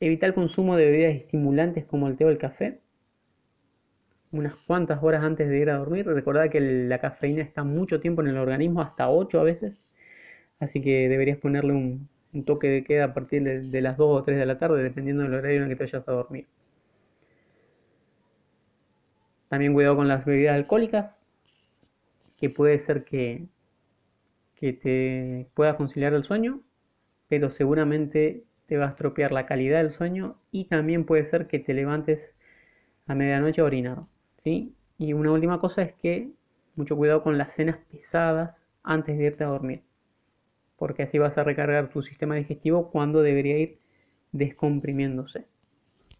Evita 0.00 0.26
el 0.26 0.34
consumo 0.34 0.76
de 0.76 0.84
bebidas 0.84 1.14
estimulantes 1.16 1.84
como 1.86 2.06
el 2.06 2.16
té 2.16 2.24
o 2.24 2.28
el 2.28 2.38
café. 2.38 2.80
Unas 4.30 4.54
cuantas 4.66 5.02
horas 5.02 5.24
antes 5.24 5.48
de 5.48 5.58
ir 5.58 5.70
a 5.70 5.78
dormir. 5.78 6.06
Recordad 6.06 6.50
que 6.50 6.60
la 6.60 7.00
cafeína 7.00 7.42
está 7.42 7.64
mucho 7.64 8.00
tiempo 8.00 8.20
en 8.20 8.28
el 8.28 8.36
organismo, 8.36 8.82
hasta 8.82 9.10
8 9.10 9.40
a 9.40 9.44
veces. 9.44 9.82
Así 10.60 10.82
que 10.82 11.08
deberías 11.08 11.38
ponerle 11.38 11.72
un, 11.72 12.08
toque 12.44 12.68
de 12.68 12.84
queda 12.84 13.04
a 13.06 13.14
partir 13.14 13.42
de, 13.42 13.80
las 13.82 13.96
2 13.96 14.20
o 14.20 14.24
3 14.24 14.38
de 14.38 14.46
la 14.46 14.58
tarde, 14.58 14.82
dependiendo 14.82 15.22
del 15.22 15.34
horario 15.34 15.58
en 15.58 15.62
el 15.64 15.68
que 15.70 15.76
te 15.76 15.84
vayas 15.84 16.08
a 16.08 16.12
dormir. 16.12 16.46
También 19.48 19.72
cuidado 19.72 19.96
con 19.96 20.08
las 20.08 20.24
bebidas 20.24 20.54
alcohólicas, 20.54 21.24
que 22.36 22.50
puede 22.50 22.78
ser 22.78 23.04
que, 23.04 23.46
que 24.56 24.72
te 24.72 25.48
pueda 25.54 25.76
conciliar 25.76 26.12
el 26.14 26.24
sueño, 26.24 26.62
pero 27.28 27.50
seguramente 27.50 28.44
te 28.66 28.76
va 28.76 28.86
a 28.86 28.90
estropear 28.90 29.32
la 29.32 29.46
calidad 29.46 29.82
del 29.82 29.90
sueño 29.90 30.36
y 30.52 30.66
también 30.66 31.04
puede 31.04 31.24
ser 31.24 31.46
que 31.46 31.58
te 31.58 31.74
levantes 31.74 32.36
a 33.06 33.14
medianoche 33.14 33.62
a 33.62 33.64
orinar. 33.64 34.02
¿sí? 34.44 34.74
Y 34.98 35.14
una 35.14 35.32
última 35.32 35.60
cosa 35.60 35.82
es 35.82 35.94
que 35.94 36.30
mucho 36.76 36.96
cuidado 36.96 37.22
con 37.22 37.38
las 37.38 37.54
cenas 37.54 37.78
pesadas 37.90 38.68
antes 38.82 39.18
de 39.18 39.24
irte 39.24 39.44
a 39.44 39.48
dormir, 39.48 39.82
porque 40.78 41.02
así 41.02 41.18
vas 41.18 41.36
a 41.36 41.44
recargar 41.44 41.90
tu 41.90 42.02
sistema 42.02 42.36
digestivo 42.36 42.90
cuando 42.90 43.20
debería 43.20 43.58
ir 43.58 43.80
descomprimiéndose. 44.32 45.46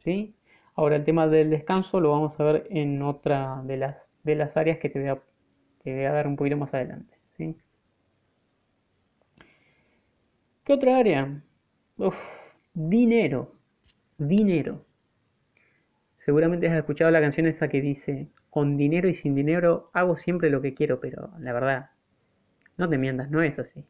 ¿sí? 0.05 0.35
Ahora 0.75 0.97
el 0.97 1.05
tema 1.05 1.29
del 1.29 1.51
descanso 1.51 2.01
lo 2.01 2.11
vamos 2.11 2.39
a 2.39 2.45
ver 2.45 2.67
en 2.71 3.01
otra 3.03 3.63
de 3.65 3.77
las, 3.77 4.09
de 4.25 4.35
las 4.35 4.57
áreas 4.57 4.79
que 4.79 4.91
te 4.91 4.99
voy, 4.99 5.09
a, 5.09 5.23
te 5.83 5.95
voy 5.95 6.05
a 6.05 6.13
dar 6.13 6.27
un 6.27 6.37
poquito 6.37 6.57
más 6.57 6.75
adelante. 6.75 7.17
¿sí? 7.31 7.57
¿Qué 10.65 10.73
otra 10.73 10.99
área? 10.99 11.43
Uf, 11.97 12.19
dinero. 12.75 13.55
Dinero. 14.19 14.85
Seguramente 16.17 16.69
has 16.69 16.77
escuchado 16.77 17.11
la 17.13 17.21
canción 17.21 17.47
esa 17.47 17.69
que 17.69 17.81
dice, 17.81 18.29
con 18.51 18.77
dinero 18.77 19.09
y 19.09 19.15
sin 19.15 19.37
dinero 19.37 19.91
hago 19.95 20.17
siempre 20.17 20.51
lo 20.51 20.61
que 20.61 20.75
quiero, 20.75 21.01
pero 21.01 21.31
la 21.39 21.53
verdad, 21.53 21.91
no 22.77 22.89
te 22.89 22.99
mientas, 22.99 23.31
no 23.31 23.43
es 23.43 23.59
así. 23.59 23.87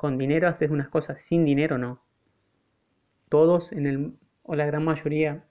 Con 0.00 0.16
dinero 0.16 0.48
haces 0.48 0.70
unas 0.70 0.88
cosas, 0.88 1.20
sin 1.20 1.44
dinero 1.44 1.76
no. 1.76 2.00
Todos 3.28 3.70
en 3.70 3.86
el, 3.86 4.14
o 4.42 4.54
la 4.54 4.64
gran 4.64 4.82
mayoría 4.82 5.44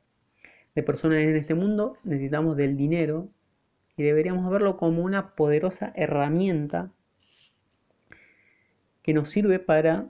de 0.73 0.81
personas 0.81 1.19
en 1.19 1.35
este 1.35 1.53
mundo 1.53 1.97
necesitamos 2.03 2.57
del 2.57 2.75
dinero 2.75 3.29
y 3.95 4.01
deberíamos 4.01 4.49
verlo 4.49 4.75
como 4.75 5.03
una 5.03 5.35
poderosa 5.35 5.93
herramienta 5.95 6.91
que 9.03 9.13
nos 9.13 9.29
sirve 9.29 9.59
para 9.59 10.09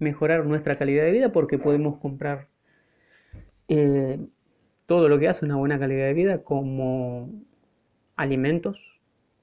mejorar 0.00 0.44
nuestra 0.44 0.76
calidad 0.76 1.04
de 1.04 1.12
vida 1.12 1.30
porque 1.30 1.56
podemos 1.56 2.00
comprar 2.00 2.48
eh, 3.68 4.18
todo 4.86 5.08
lo 5.08 5.20
que 5.20 5.28
hace 5.28 5.44
una 5.44 5.54
buena 5.54 5.78
calidad 5.78 6.06
de 6.06 6.14
vida 6.14 6.42
como 6.42 7.30
alimentos, 8.16 8.76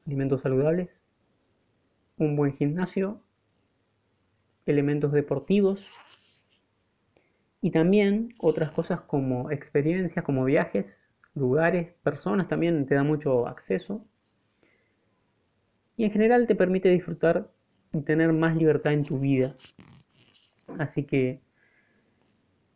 alimentos 0.06 0.42
saludables, 0.42 0.90
un 2.18 2.36
buen 2.36 2.54
gimnasio, 2.58 3.23
elementos 4.66 5.12
deportivos 5.12 5.86
y 7.62 7.72
también 7.72 8.34
otras 8.40 8.72
cosas 8.72 9.02
como 9.02 9.52
experiencias, 9.52 10.24
como 10.26 10.44
viajes, 10.46 11.10
lugares, 11.34 11.94
personas 12.04 12.48
también 12.48 12.86
te 12.86 12.96
da 12.96 13.04
mucho 13.04 13.48
acceso 13.48 14.06
y 15.96 16.06
en 16.06 16.12
general 16.12 16.48
te 16.48 16.56
permite 16.56 16.90
disfrutar 16.90 17.50
y 17.94 18.02
tener 18.02 18.34
más 18.34 18.56
libertad 18.56 18.94
en 18.94 19.06
tu 19.06 19.20
vida. 19.20 19.56
Así 20.80 21.04
que 21.04 21.40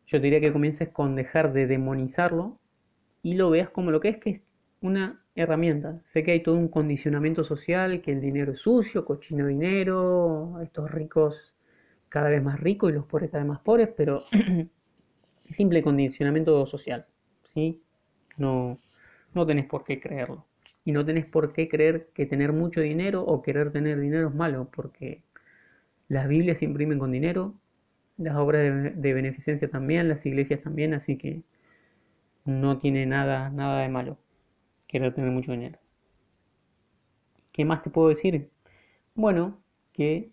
yo 0.08 0.20
diría 0.20 0.40
que 0.40 0.54
comiences 0.54 0.90
con 0.90 1.16
dejar 1.16 1.52
de 1.54 1.68
demonizarlo 1.68 2.60
y 3.24 3.34
lo 3.34 3.50
veas 3.50 3.70
como 3.70 3.92
lo 3.92 4.00
que 4.00 4.10
es, 4.10 4.18
que 4.18 4.30
es 4.30 4.42
una 4.82 5.22
herramienta. 5.36 6.00
Sé 6.04 6.24
que 6.24 6.32
hay 6.32 6.44
todo 6.44 6.56
un 6.56 6.70
condicionamiento 6.70 7.44
social, 7.44 8.02
que 8.02 8.14
el 8.14 8.22
dinero 8.22 8.54
es 8.54 8.60
sucio, 8.60 9.04
cochino 9.04 9.48
dinero, 9.48 10.62
estos 10.62 10.90
ricos 10.90 11.57
cada 12.10 12.30
vez 12.30 12.44
más 12.44 12.60
ricos 12.60 12.90
y 12.90 12.94
los 12.94 13.06
pobres 13.06 13.32
cada 13.32 13.44
vez 13.44 13.50
más 13.50 13.60
pobres, 13.60 13.90
pero 13.96 14.26
es 15.50 15.56
simple 15.56 15.82
condicionamiento 15.82 16.66
social, 16.66 17.06
¿sí? 17.54 17.82
No, 18.38 18.80
no 19.34 19.46
tenés 19.46 19.66
por 19.66 19.84
qué 19.84 20.00
creerlo. 20.00 20.46
Y 20.86 20.92
no 20.94 21.06
tenés 21.06 21.26
por 21.26 21.54
qué 21.54 21.68
creer 21.68 22.10
que 22.14 22.26
tener 22.26 22.54
mucho 22.54 22.82
dinero 22.82 23.24
o 23.24 23.42
querer 23.42 23.72
tener 23.72 24.00
dinero 24.00 24.30
es 24.30 24.36
malo, 24.36 24.70
porque 24.74 25.22
las 26.08 26.28
Biblias 26.28 26.60
se 26.60 26.66
imprimen 26.66 27.00
con 27.00 27.12
dinero, 27.12 27.56
las 28.18 28.36
obras 28.38 28.62
de, 28.96 29.14
beneficencia 29.14 29.70
también, 29.70 30.10
las 30.10 30.26
iglesias 30.26 30.62
también, 30.62 30.94
así 30.94 31.18
que 31.18 31.44
no 32.46 32.80
tiene 32.80 33.06
nada, 33.06 33.50
nada 33.50 33.82
de 33.82 33.90
malo 33.90 34.18
querer 34.88 35.14
tener 35.14 35.32
mucho 35.32 35.52
dinero. 35.52 35.80
¿Qué 37.52 37.66
más 37.66 37.84
te 37.84 37.90
puedo 37.90 38.10
decir? 38.10 38.50
Bueno, 39.16 39.60
que 39.94 40.32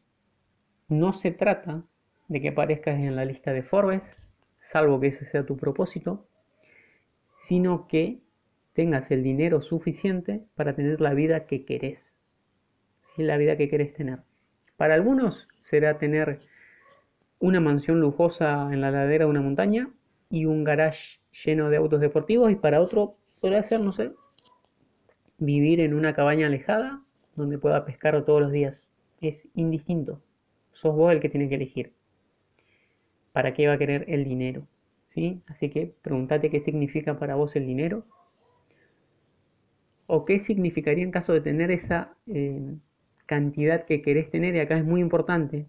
no 0.98 1.12
se 1.12 1.30
trata 1.30 1.84
de 2.28 2.40
que 2.40 2.48
aparezcas 2.48 2.98
en 2.98 3.16
la 3.16 3.24
lista 3.24 3.52
de 3.52 3.62
Forbes, 3.62 4.26
salvo 4.60 5.00
que 5.00 5.08
ese 5.08 5.24
sea 5.24 5.44
tu 5.44 5.56
propósito, 5.56 6.26
sino 7.38 7.86
que 7.86 8.20
tengas 8.72 9.10
el 9.10 9.22
dinero 9.22 9.62
suficiente 9.62 10.44
para 10.54 10.74
tener 10.74 11.00
la 11.00 11.14
vida 11.14 11.46
que 11.46 11.64
querés. 11.64 12.20
La 13.16 13.36
vida 13.36 13.56
que 13.56 13.68
querés 13.68 13.94
tener. 13.94 14.20
Para 14.76 14.94
algunos 14.94 15.46
será 15.64 15.98
tener 15.98 16.40
una 17.38 17.60
mansión 17.60 18.00
lujosa 18.00 18.72
en 18.72 18.80
la 18.80 18.90
ladera 18.90 19.24
de 19.24 19.30
una 19.30 19.40
montaña 19.40 19.90
y 20.30 20.46
un 20.46 20.64
garage 20.64 21.20
lleno 21.44 21.70
de 21.70 21.76
autos 21.76 22.00
deportivos 22.00 22.50
y 22.50 22.56
para 22.56 22.80
otro 22.80 23.16
podría 23.40 23.62
ser, 23.62 23.80
no 23.80 23.92
sé, 23.92 24.12
vivir 25.38 25.80
en 25.80 25.94
una 25.94 26.14
cabaña 26.14 26.46
alejada 26.46 27.02
donde 27.36 27.58
pueda 27.58 27.84
pescar 27.84 28.24
todos 28.24 28.40
los 28.40 28.50
días. 28.50 28.82
Es 29.20 29.48
indistinto. 29.54 30.20
Sos 30.74 30.94
vos 30.94 31.12
el 31.12 31.20
que 31.20 31.28
tiene 31.28 31.48
que 31.48 31.54
elegir. 31.56 31.92
¿Para 33.32 33.54
qué 33.54 33.66
va 33.66 33.74
a 33.74 33.78
querer 33.78 34.04
el 34.08 34.24
dinero? 34.24 34.66
¿Sí? 35.08 35.42
Así 35.46 35.70
que 35.70 35.94
pregúntate 36.02 36.50
qué 36.50 36.60
significa 36.60 37.18
para 37.18 37.34
vos 37.34 37.56
el 37.56 37.66
dinero. 37.66 38.04
O 40.06 40.24
qué 40.24 40.38
significaría 40.38 41.04
en 41.04 41.10
caso 41.10 41.32
de 41.32 41.40
tener 41.40 41.70
esa 41.70 42.16
eh, 42.26 42.76
cantidad 43.26 43.84
que 43.86 44.02
querés 44.02 44.30
tener. 44.30 44.54
Y 44.54 44.60
acá 44.60 44.76
es 44.76 44.84
muy 44.84 45.00
importante 45.00 45.66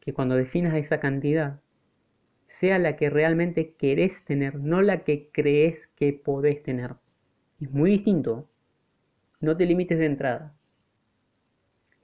que 0.00 0.12
cuando 0.12 0.34
definas 0.36 0.74
esa 0.74 1.00
cantidad 1.00 1.60
sea 2.46 2.78
la 2.78 2.96
que 2.96 3.10
realmente 3.10 3.74
querés 3.74 4.24
tener, 4.24 4.56
no 4.56 4.82
la 4.82 5.04
que 5.04 5.30
crees 5.32 5.86
que 5.96 6.12
podés 6.12 6.62
tener. 6.62 6.96
Es 7.60 7.70
muy 7.70 7.90
distinto. 7.90 8.48
No 9.40 9.56
te 9.56 9.66
limites 9.66 9.98
de 9.98 10.06
entrada. 10.06 10.56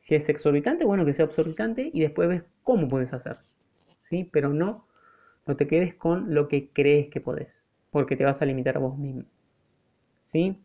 Si 0.06 0.14
es 0.14 0.28
exorbitante, 0.28 0.84
bueno, 0.84 1.04
que 1.04 1.12
sea 1.14 1.24
exorbitante 1.24 1.90
y 1.92 2.00
después 2.00 2.28
ves 2.28 2.44
cómo 2.62 2.88
puedes 2.88 3.12
hacer. 3.12 3.38
¿Sí? 4.04 4.22
Pero 4.32 4.50
no, 4.50 4.86
no 5.46 5.56
te 5.56 5.66
quedes 5.66 5.96
con 5.96 6.32
lo 6.32 6.46
que 6.46 6.70
crees 6.70 7.08
que 7.08 7.20
podés, 7.20 7.66
porque 7.90 8.14
te 8.14 8.24
vas 8.24 8.40
a 8.40 8.44
limitar 8.44 8.76
a 8.76 8.78
vos 8.78 8.96
mismo. 8.96 9.24
¿Sí? 10.26 10.62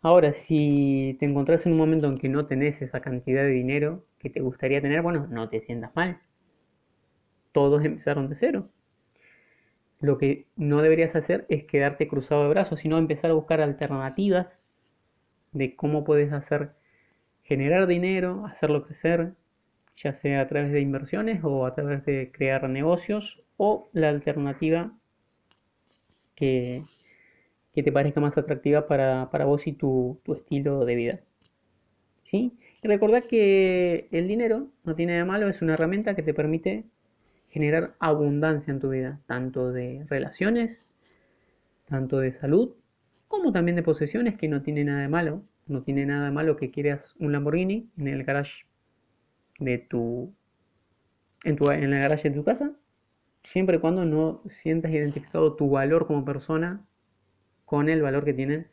Ahora, 0.00 0.32
si 0.32 1.14
te 1.20 1.26
encontrás 1.26 1.66
en 1.66 1.72
un 1.72 1.78
momento 1.78 2.06
en 2.06 2.16
que 2.16 2.30
no 2.30 2.46
tenés 2.46 2.80
esa 2.80 3.02
cantidad 3.02 3.42
de 3.42 3.50
dinero 3.50 4.06
que 4.18 4.30
te 4.30 4.40
gustaría 4.40 4.80
tener, 4.80 5.02
bueno, 5.02 5.26
no 5.26 5.50
te 5.50 5.60
sientas 5.60 5.94
mal. 5.94 6.20
Todos 7.52 7.84
empezaron 7.84 8.30
de 8.30 8.36
cero. 8.36 8.70
Lo 10.00 10.16
que 10.16 10.46
no 10.56 10.80
deberías 10.80 11.14
hacer 11.16 11.44
es 11.50 11.64
quedarte 11.64 12.08
cruzado 12.08 12.44
de 12.44 12.48
brazos, 12.48 12.80
sino 12.80 12.96
empezar 12.96 13.30
a 13.30 13.34
buscar 13.34 13.60
alternativas 13.60 14.74
de 15.52 15.76
cómo 15.76 16.02
puedes 16.04 16.32
hacer 16.32 16.82
generar 17.44 17.86
dinero, 17.86 18.46
hacerlo 18.46 18.84
crecer, 18.84 19.34
ya 19.96 20.12
sea 20.12 20.40
a 20.40 20.48
través 20.48 20.72
de 20.72 20.80
inversiones 20.80 21.40
o 21.44 21.66
a 21.66 21.74
través 21.74 22.04
de 22.04 22.32
crear 22.32 22.68
negocios 22.68 23.42
o 23.56 23.88
la 23.92 24.08
alternativa 24.08 24.92
que, 26.34 26.84
que 27.74 27.82
te 27.82 27.92
parezca 27.92 28.20
más 28.20 28.36
atractiva 28.36 28.86
para, 28.88 29.44
vos 29.44 29.66
y 29.66 29.72
tu, 29.72 30.20
tu 30.24 30.34
estilo 30.34 30.84
de 30.84 30.94
vida. 30.94 31.20
¿Sí? 32.24 32.52
Y 32.82 32.88
recordad 32.88 33.24
que 33.24 34.08
el 34.10 34.26
dinero 34.28 34.68
no 34.84 34.94
tiene 34.94 35.14
de 35.16 35.24
malo, 35.24 35.48
es 35.48 35.62
una 35.62 35.74
herramienta 35.74 36.14
que 36.14 36.22
te 36.22 36.34
permite 36.34 36.84
generar 37.50 37.94
abundancia 38.00 38.72
en 38.72 38.80
tu 38.80 38.90
vida, 38.90 39.20
tanto 39.26 39.70
de 39.72 40.04
relaciones, 40.08 40.84
tanto 41.86 42.18
de 42.18 42.32
salud, 42.32 42.74
como 43.28 43.52
también 43.52 43.76
de 43.76 43.82
posesiones, 43.82 44.36
que 44.36 44.48
no 44.48 44.62
tiene 44.62 44.84
nada 44.84 45.02
de 45.02 45.08
malo. 45.08 45.42
No 45.66 45.82
tiene 45.82 46.06
nada 46.06 46.30
malo 46.30 46.56
que 46.56 46.70
quieras 46.70 47.14
un 47.18 47.32
Lamborghini 47.32 47.90
en 47.96 48.08
el 48.08 48.24
garage 48.24 48.64
de 49.58 49.78
tu 49.78 50.34
en, 51.44 51.56
tu, 51.56 51.70
en 51.70 51.92
el 51.92 52.00
garage 52.00 52.30
de 52.30 52.36
tu 52.36 52.44
casa 52.44 52.72
siempre 53.44 53.76
y 53.76 53.80
cuando 53.80 54.04
no 54.04 54.42
sientas 54.48 54.90
identificado 54.90 55.54
tu 55.54 55.70
valor 55.70 56.06
como 56.06 56.24
persona 56.24 56.84
con 57.64 57.88
el 57.88 58.02
valor 58.02 58.24
que 58.24 58.34
tienen 58.34 58.68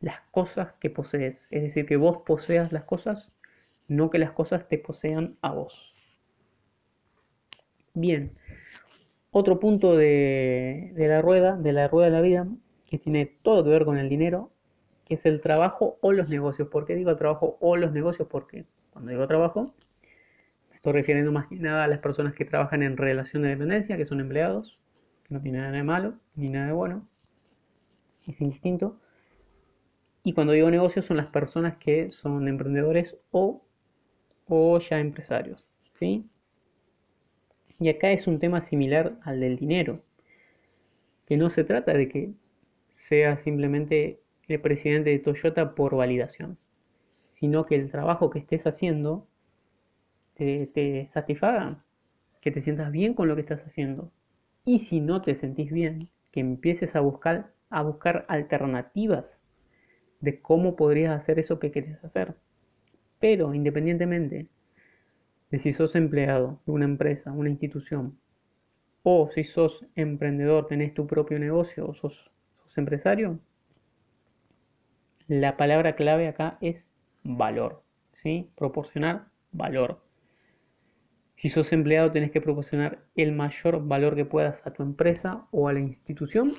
las 0.00 0.20
cosas 0.30 0.72
que 0.80 0.90
posees. 0.90 1.48
Es 1.50 1.62
decir, 1.62 1.86
que 1.86 1.96
vos 1.96 2.18
poseas 2.26 2.72
las 2.72 2.84
cosas, 2.84 3.32
no 3.88 4.10
que 4.10 4.18
las 4.18 4.32
cosas 4.32 4.68
te 4.68 4.78
posean 4.78 5.36
a 5.42 5.52
vos. 5.52 5.94
Bien, 7.94 8.32
otro 9.30 9.58
punto 9.58 9.96
de, 9.96 10.92
de 10.94 11.08
la 11.08 11.22
rueda, 11.22 11.56
de 11.56 11.72
la 11.72 11.88
rueda 11.88 12.06
de 12.06 12.12
la 12.12 12.20
vida, 12.20 12.46
que 12.86 12.98
tiene 12.98 13.26
todo 13.26 13.64
que 13.64 13.70
ver 13.70 13.84
con 13.84 13.98
el 13.98 14.08
dinero, 14.08 14.52
que 15.06 15.14
es 15.14 15.24
el 15.24 15.40
trabajo 15.40 15.98
o 16.02 16.12
los 16.12 16.28
negocios. 16.28 16.68
¿Por 16.68 16.84
qué 16.84 16.94
digo 16.94 17.16
trabajo 17.16 17.56
o 17.60 17.76
los 17.76 17.92
negocios? 17.92 18.28
Porque 18.28 18.66
cuando 18.90 19.12
digo 19.12 19.26
trabajo, 19.26 19.72
me 20.70 20.76
estoy 20.76 20.92
refiriendo 20.92 21.32
más 21.32 21.46
que 21.46 21.56
nada 21.56 21.84
a 21.84 21.88
las 21.88 22.00
personas 22.00 22.34
que 22.34 22.44
trabajan 22.44 22.82
en 22.82 22.96
relación 22.96 23.42
de 23.44 23.50
dependencia, 23.50 23.96
que 23.96 24.04
son 24.04 24.20
empleados, 24.20 24.78
que 25.24 25.34
no 25.34 25.40
tienen 25.40 25.62
nada 25.62 25.72
de 25.72 25.82
malo 25.84 26.14
ni 26.34 26.48
nada 26.48 26.66
de 26.66 26.72
bueno, 26.72 27.06
es 28.26 28.40
indistinto. 28.40 28.98
Y 30.24 30.32
cuando 30.32 30.52
digo 30.52 30.70
negocios 30.70 31.06
son 31.06 31.16
las 31.16 31.28
personas 31.28 31.76
que 31.76 32.10
son 32.10 32.48
emprendedores 32.48 33.16
o, 33.30 33.62
o 34.48 34.78
ya 34.80 34.98
empresarios. 34.98 35.64
¿sí? 36.00 36.28
Y 37.78 37.88
acá 37.90 38.10
es 38.10 38.26
un 38.26 38.40
tema 38.40 38.60
similar 38.60 39.16
al 39.22 39.38
del 39.38 39.56
dinero, 39.56 40.02
que 41.26 41.36
no 41.36 41.48
se 41.48 41.62
trata 41.62 41.94
de 41.94 42.08
que 42.08 42.32
sea 42.90 43.36
simplemente 43.36 44.20
el 44.48 44.60
presidente 44.60 45.10
de 45.10 45.18
Toyota 45.18 45.74
por 45.74 45.96
validación, 45.96 46.58
sino 47.28 47.66
que 47.66 47.76
el 47.76 47.90
trabajo 47.90 48.30
que 48.30 48.38
estés 48.38 48.66
haciendo 48.66 49.26
te, 50.34 50.66
te 50.66 51.06
satisfaga, 51.08 51.84
que 52.40 52.50
te 52.50 52.60
sientas 52.60 52.92
bien 52.92 53.14
con 53.14 53.28
lo 53.28 53.34
que 53.34 53.42
estás 53.42 53.64
haciendo. 53.64 54.12
Y 54.64 54.80
si 54.80 55.00
no 55.00 55.22
te 55.22 55.34
sentís 55.34 55.72
bien, 55.72 56.10
que 56.32 56.40
empieces 56.40 56.96
a 56.96 57.00
buscar, 57.00 57.52
a 57.70 57.82
buscar 57.82 58.24
alternativas 58.28 59.40
de 60.20 60.40
cómo 60.40 60.76
podrías 60.76 61.12
hacer 61.14 61.38
eso 61.38 61.58
que 61.58 61.70
quieres 61.70 62.02
hacer. 62.04 62.34
Pero 63.20 63.54
independientemente 63.54 64.48
de 65.50 65.58
si 65.58 65.72
sos 65.72 65.94
empleado 65.94 66.60
de 66.66 66.72
una 66.72 66.84
empresa, 66.84 67.32
una 67.32 67.50
institución, 67.50 68.18
o 69.02 69.30
si 69.32 69.44
sos 69.44 69.86
emprendedor, 69.94 70.66
tenés 70.66 70.92
tu 70.94 71.06
propio 71.06 71.38
negocio 71.38 71.88
o 71.88 71.94
sos, 71.94 72.30
sos 72.64 72.78
empresario, 72.78 73.38
la 75.28 75.56
palabra 75.56 75.96
clave 75.96 76.28
acá 76.28 76.58
es 76.60 76.90
valor, 77.22 77.82
¿sí? 78.12 78.50
Proporcionar 78.56 79.26
valor. 79.52 80.00
Si 81.36 81.48
sos 81.48 81.72
empleado 81.72 82.12
tenés 82.12 82.30
que 82.30 82.40
proporcionar 82.40 83.00
el 83.14 83.32
mayor 83.32 83.86
valor 83.86 84.14
que 84.14 84.24
puedas 84.24 84.66
a 84.66 84.72
tu 84.72 84.82
empresa 84.82 85.46
o 85.50 85.68
a 85.68 85.72
la 85.72 85.80
institución. 85.80 86.54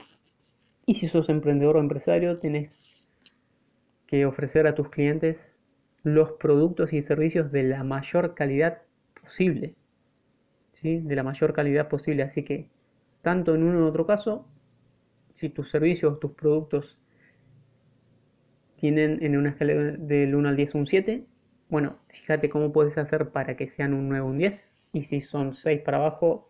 Y 0.85 0.95
si 0.95 1.07
sos 1.07 1.29
emprendedor 1.29 1.77
o 1.77 1.79
empresario 1.79 2.39
tenés 2.39 2.81
que 4.05 4.25
ofrecer 4.25 4.67
a 4.67 4.75
tus 4.75 4.89
clientes 4.89 5.53
los 6.03 6.33
productos 6.33 6.93
y 6.93 7.01
servicios 7.01 7.51
de 7.51 7.63
la 7.63 7.83
mayor 7.83 8.35
calidad 8.35 8.81
posible. 9.21 9.75
¿sí? 10.73 10.99
De 10.99 11.15
la 11.15 11.23
mayor 11.23 11.53
calidad 11.53 11.89
posible. 11.89 12.23
Así 12.23 12.43
que, 12.43 12.69
tanto 13.21 13.55
en 13.55 13.63
uno 13.63 13.79
u 13.79 13.87
otro 13.87 14.05
caso, 14.05 14.47
si 15.33 15.49
tus 15.49 15.69
servicios, 15.69 16.19
tus 16.19 16.31
productos 16.31 16.97
tienen 18.77 19.23
en 19.23 19.37
una 19.37 19.49
escala 19.49 19.73
del 19.73 20.35
1 20.35 20.49
al 20.49 20.55
10 20.55 20.75
un 20.75 20.87
7, 20.87 21.25
bueno, 21.69 21.97
fíjate 22.09 22.49
cómo 22.49 22.71
puedes 22.71 22.97
hacer 22.97 23.29
para 23.29 23.57
que 23.57 23.67
sean 23.67 23.93
un 23.93 24.09
9 24.09 24.21
o 24.21 24.27
un 24.27 24.37
10. 24.37 24.63
Y 24.93 25.03
si 25.03 25.21
son 25.21 25.53
6 25.53 25.81
para 25.81 25.97
abajo, 25.97 26.49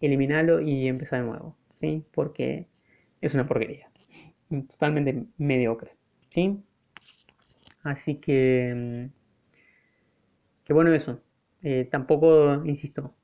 eliminalo 0.00 0.60
y 0.60 0.88
empezar 0.88 1.22
de 1.22 1.28
nuevo. 1.28 1.56
¿sí? 1.74 2.04
Porque 2.12 2.66
es 3.20 3.34
una 3.34 3.46
porquería. 3.46 3.90
Totalmente 4.70 5.26
mediocre. 5.38 5.92
¿sí? 6.30 6.62
Así 7.82 8.16
que, 8.16 8.74
mm, 8.74 9.12
que 10.64 10.72
bueno 10.72 10.92
eso. 10.92 11.20
Eh, 11.62 11.88
tampoco, 11.90 12.64
insisto, 12.64 13.14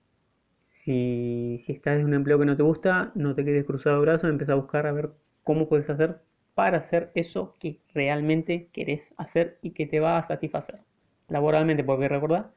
si, 0.66 1.59
si, 1.64 1.72
estás 1.72 2.00
en 2.00 2.07
un 2.07 2.14
empleo 2.14 2.38
que 2.38 2.46
no 2.46 2.57
te 2.57 2.62
gusta, 2.62 3.12
no 3.14 3.35
te 3.35 3.44
quedes 3.44 3.64
cruzado 3.64 3.96
de 3.96 4.02
brazos, 4.02 4.30
empieza 4.30 4.52
a 4.52 4.57
buscar 4.57 4.87
a 4.87 4.92
ver 4.92 5.12
cómo 5.44 5.68
puedes 5.68 5.88
hacer 5.90 6.20
para 6.55 6.79
hacer 6.79 7.11
eso 7.14 7.55
que 7.59 7.81
realmente 7.93 8.69
querés 8.73 9.12
hacer 9.17 9.59
y 9.62 9.71
que 9.71 9.87
te 9.87 10.01
va 10.01 10.19
a 10.19 10.23
satisfacer 10.23 10.81
laboralmente, 11.29 11.85
porque 11.85 12.09
recordá 12.09 12.51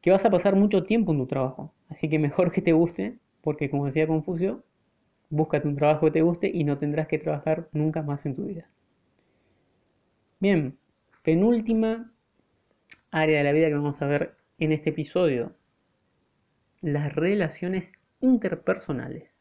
que 0.00 0.10
vas 0.10 0.24
a 0.24 0.30
pasar 0.30 0.56
mucho 0.56 0.84
tiempo 0.84 1.12
en 1.12 1.18
tu 1.18 1.26
trabajo, 1.26 1.72
así 1.88 2.08
que 2.08 2.18
mejor 2.18 2.52
que 2.52 2.62
te 2.62 2.72
guste, 2.72 3.18
porque 3.42 3.70
como 3.70 3.86
decía 3.86 4.06
Confucio, 4.06 4.62
búscate 5.30 5.68
un 5.68 5.76
trabajo 5.76 6.06
que 6.06 6.12
te 6.12 6.22
guste 6.22 6.50
y 6.52 6.64
no 6.64 6.78
tendrás 6.78 7.08
que 7.08 7.18
trabajar 7.18 7.68
nunca 7.72 8.02
más 8.02 8.24
en 8.26 8.36
tu 8.36 8.44
vida. 8.46 8.68
Bien, 10.38 10.78
penúltima 11.22 12.12
área 13.10 13.38
de 13.38 13.44
la 13.44 13.52
vida 13.52 13.68
que 13.68 13.74
vamos 13.74 14.00
a 14.02 14.06
ver 14.06 14.36
en 14.58 14.72
este 14.72 14.90
episodio, 14.90 15.52
las 16.80 17.14
relaciones 17.14 17.92
interpersonales. 18.20 19.35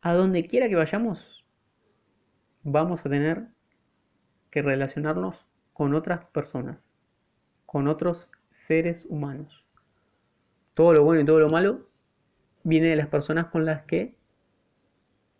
A 0.00 0.14
donde 0.14 0.46
quiera 0.46 0.68
que 0.68 0.76
vayamos, 0.76 1.44
vamos 2.62 3.04
a 3.04 3.08
tener 3.08 3.48
que 4.50 4.62
relacionarnos 4.62 5.36
con 5.72 5.94
otras 5.94 6.24
personas, 6.26 6.86
con 7.66 7.88
otros 7.88 8.28
seres 8.50 9.04
humanos. 9.08 9.64
Todo 10.74 10.92
lo 10.92 11.04
bueno 11.04 11.22
y 11.22 11.24
todo 11.24 11.40
lo 11.40 11.48
malo 11.48 11.88
viene 12.62 12.88
de 12.88 12.96
las 12.96 13.08
personas 13.08 13.46
con 13.46 13.64
las 13.64 13.82
que 13.86 14.14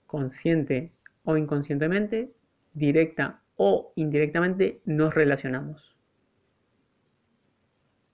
consciente 0.06 0.92
o 1.22 1.36
inconscientemente 1.36 2.32
directa 2.74 3.42
o 3.56 3.92
indirectamente 3.94 4.80
nos 4.84 5.14
relacionamos. 5.14 5.94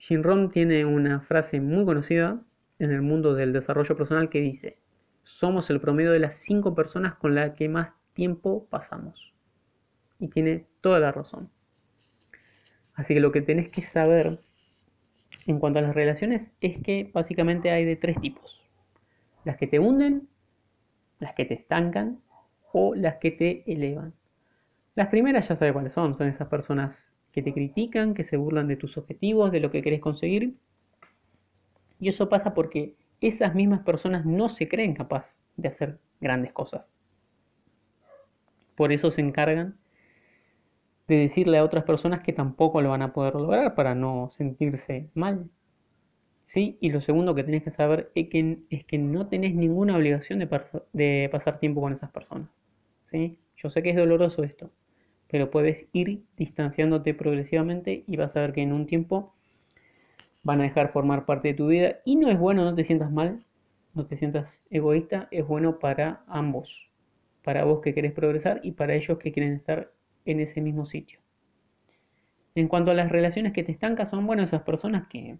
Rohn 0.09 0.51
tiene 0.51 0.85
una 0.85 1.21
frase 1.21 1.59
muy 1.59 1.85
conocida 1.85 2.39
en 2.77 2.91
el 2.91 3.01
mundo 3.01 3.33
del 3.33 3.53
desarrollo 3.53 3.97
personal 3.97 4.29
que 4.29 4.41
dice, 4.41 4.77
somos 5.25 5.69
el 5.69 5.81
promedio 5.81 6.11
de 6.11 6.19
las 6.19 6.35
cinco 6.35 6.73
personas 6.73 7.15
con 7.15 7.35
las 7.35 7.55
que 7.55 7.67
más 7.67 7.89
tiempo 8.13 8.67
pasamos. 8.69 9.33
Y 10.19 10.29
tiene 10.29 10.65
toda 10.81 10.99
la 10.99 11.11
razón. 11.11 11.49
Así 12.93 13.13
que 13.13 13.19
lo 13.19 13.31
que 13.31 13.41
tenés 13.41 13.69
que 13.69 13.81
saber 13.81 14.39
en 15.45 15.59
cuanto 15.59 15.79
a 15.79 15.81
las 15.81 15.93
relaciones 15.93 16.53
es 16.61 16.81
que 16.81 17.11
básicamente 17.13 17.71
hay 17.71 17.85
de 17.85 17.97
tres 17.97 18.19
tipos. 18.21 18.61
Las 19.43 19.57
que 19.57 19.67
te 19.67 19.79
hunden, 19.79 20.29
las 21.19 21.33
que 21.33 21.45
te 21.45 21.55
estancan 21.55 22.21
o 22.71 22.95
las 22.95 23.17
que 23.17 23.31
te 23.31 23.63
elevan. 23.71 24.13
Las 24.95 25.09
primeras 25.09 25.47
ya 25.49 25.55
sabes 25.55 25.73
cuáles 25.73 25.93
son, 25.93 26.15
son 26.15 26.27
esas 26.27 26.47
personas 26.47 27.13
que 27.31 27.41
te 27.41 27.53
critican, 27.53 28.13
que 28.13 28.23
se 28.23 28.37
burlan 28.37 28.67
de 28.67 28.77
tus 28.77 28.97
objetivos, 28.97 29.51
de 29.51 29.59
lo 29.59 29.71
que 29.71 29.81
querés 29.81 29.99
conseguir. 29.99 30.55
Y 31.99 32.09
eso 32.09 32.29
pasa 32.29 32.53
porque 32.53 32.95
esas 33.21 33.55
mismas 33.55 33.81
personas 33.81 34.25
no 34.25 34.49
se 34.49 34.67
creen 34.67 34.93
capaz 34.93 35.35
de 35.57 35.69
hacer 35.69 35.99
grandes 36.21 36.53
cosas. 36.53 36.91
Por 38.75 38.91
eso 38.91 39.11
se 39.11 39.21
encargan 39.21 39.77
de 41.07 41.17
decirle 41.17 41.57
a 41.57 41.63
otras 41.63 41.83
personas 41.83 42.21
que 42.21 42.33
tampoco 42.33 42.81
lo 42.81 42.89
van 42.89 43.01
a 43.01 43.13
poder 43.13 43.35
lograr 43.35 43.75
para 43.75 43.95
no 43.95 44.29
sentirse 44.31 45.09
mal. 45.13 45.49
¿Sí? 46.47 46.77
Y 46.79 46.91
lo 46.91 47.01
segundo 47.01 47.35
que 47.35 47.43
tenés 47.43 47.63
que 47.63 47.71
saber 47.71 48.11
es 48.15 48.29
que, 48.29 48.59
es 48.69 48.85
que 48.85 48.97
no 48.97 49.27
tenés 49.27 49.55
ninguna 49.55 49.97
obligación 49.97 50.39
de, 50.39 50.49
de 50.93 51.29
pasar 51.31 51.59
tiempo 51.59 51.81
con 51.81 51.93
esas 51.93 52.11
personas. 52.11 52.49
¿Sí? 53.05 53.39
Yo 53.57 53.69
sé 53.69 53.83
que 53.83 53.91
es 53.91 53.95
doloroso 53.95 54.43
esto, 54.43 54.71
pero 55.29 55.51
puedes 55.51 55.87
ir 55.93 56.23
distanciándote 56.37 57.13
progresivamente 57.13 58.03
y 58.07 58.17
vas 58.17 58.35
a 58.35 58.41
ver 58.41 58.53
que 58.53 58.61
en 58.61 58.73
un 58.73 58.87
tiempo 58.87 59.34
van 60.45 60.61
a 60.61 60.63
dejar 60.63 60.93
formar 60.93 61.25
parte 61.25 61.49
de 61.49 61.53
tu 61.55 61.67
vida 61.67 61.97
y 62.05 62.15
no 62.15 62.29
es 62.29 62.39
bueno, 62.39 62.63
no 62.63 62.75
te 62.75 62.83
sientas 62.83 63.11
mal, 63.11 63.43
no 63.95 64.05
te 64.05 64.15
sientas 64.15 64.63
egoísta, 64.69 65.27
es 65.31 65.45
bueno 65.45 65.79
para 65.79 66.23
ambos, 66.27 66.91
para 67.43 67.65
vos 67.65 67.81
que 67.81 67.95
querés 67.95 68.13
progresar 68.13 68.61
y 68.63 68.73
para 68.73 68.93
ellos 68.93 69.17
que 69.17 69.31
quieren 69.33 69.53
estar 69.53 69.91
en 70.23 70.39
ese 70.39 70.61
mismo 70.61 70.85
sitio. 70.85 71.19
En 72.53 72.67
cuanto 72.67 72.91
a 72.91 72.93
las 72.93 73.11
relaciones 73.11 73.53
que 73.53 73.63
te 73.63 73.71
estancan, 73.71 74.05
son 74.05 74.27
bueno 74.27 74.43
esas 74.43 74.61
personas 74.61 75.07
que 75.07 75.39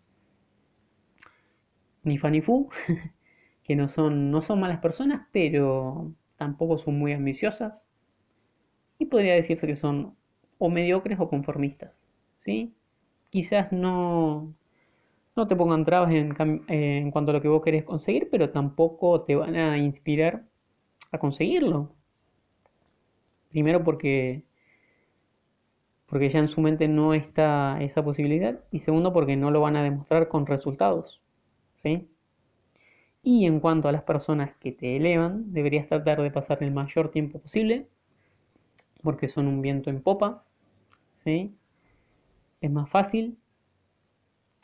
ni 2.03 2.17
fan 2.17 2.31
ni 2.33 2.41
fu, 2.41 2.69
que 3.63 3.75
no 3.75 3.87
son, 3.87 4.31
no 4.31 4.41
son 4.41 4.59
malas 4.59 4.79
personas, 4.79 5.27
pero 5.31 6.11
tampoco 6.35 6.79
son 6.79 6.97
muy 6.97 7.13
ambiciosas, 7.13 7.83
y 8.97 9.05
podría 9.05 9.35
decirse 9.35 9.67
que 9.67 9.75
son 9.75 10.15
o 10.57 10.69
mediocres 10.69 11.19
o 11.19 11.29
conformistas. 11.29 12.07
¿sí? 12.37 12.73
Quizás 13.29 13.71
no, 13.71 14.53
no 15.35 15.47
te 15.47 15.55
pongan 15.55 15.85
trabas 15.85 16.11
en, 16.11 16.35
en, 16.67 17.11
cuanto 17.11 17.31
a 17.31 17.33
lo 17.33 17.41
que 17.41 17.47
vos 17.47 17.63
querés 17.63 17.83
conseguir, 17.83 18.29
pero 18.31 18.51
tampoco 18.51 19.21
te 19.21 19.35
van 19.35 19.55
a 19.55 19.77
inspirar 19.77 20.45
a 21.11 21.17
conseguirlo. 21.19 21.91
Primero 23.49 23.83
porque, 23.83 24.43
porque 26.07 26.29
ya 26.29 26.39
en 26.39 26.47
su 26.47 26.61
mente 26.61 26.87
no 26.87 27.13
está 27.13 27.77
esa 27.81 28.03
posibilidad 28.03 28.59
y 28.71 28.79
segundo 28.79 29.13
porque 29.13 29.35
no 29.35 29.51
lo 29.51 29.61
van 29.61 29.75
a 29.75 29.83
demostrar 29.83 30.27
con 30.27 30.45
resultados. 30.45 31.21
¿sí? 31.75 32.07
Y 33.23 33.45
en 33.45 33.59
cuanto 33.59 33.89
a 33.89 33.91
las 33.91 34.03
personas 34.03 34.55
que 34.57 34.71
te 34.71 34.95
elevan, 34.95 35.51
deberías 35.51 35.87
tratar 35.87 36.21
de 36.21 36.31
pasar 36.31 36.63
el 36.63 36.71
mayor 36.71 37.11
tiempo 37.11 37.39
posible, 37.39 37.87
porque 39.01 39.27
son 39.27 39.47
un 39.47 39.61
viento 39.61 39.89
en 39.89 40.01
popa, 40.01 40.43
¿sí? 41.23 41.55
Es 42.61 42.71
más 42.71 42.89
fácil 42.89 43.37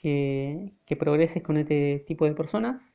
que, 0.02 0.74
progreses 1.00 1.42
con 1.44 1.58
este 1.58 2.04
tipo 2.08 2.26
de 2.26 2.34
personas, 2.34 2.94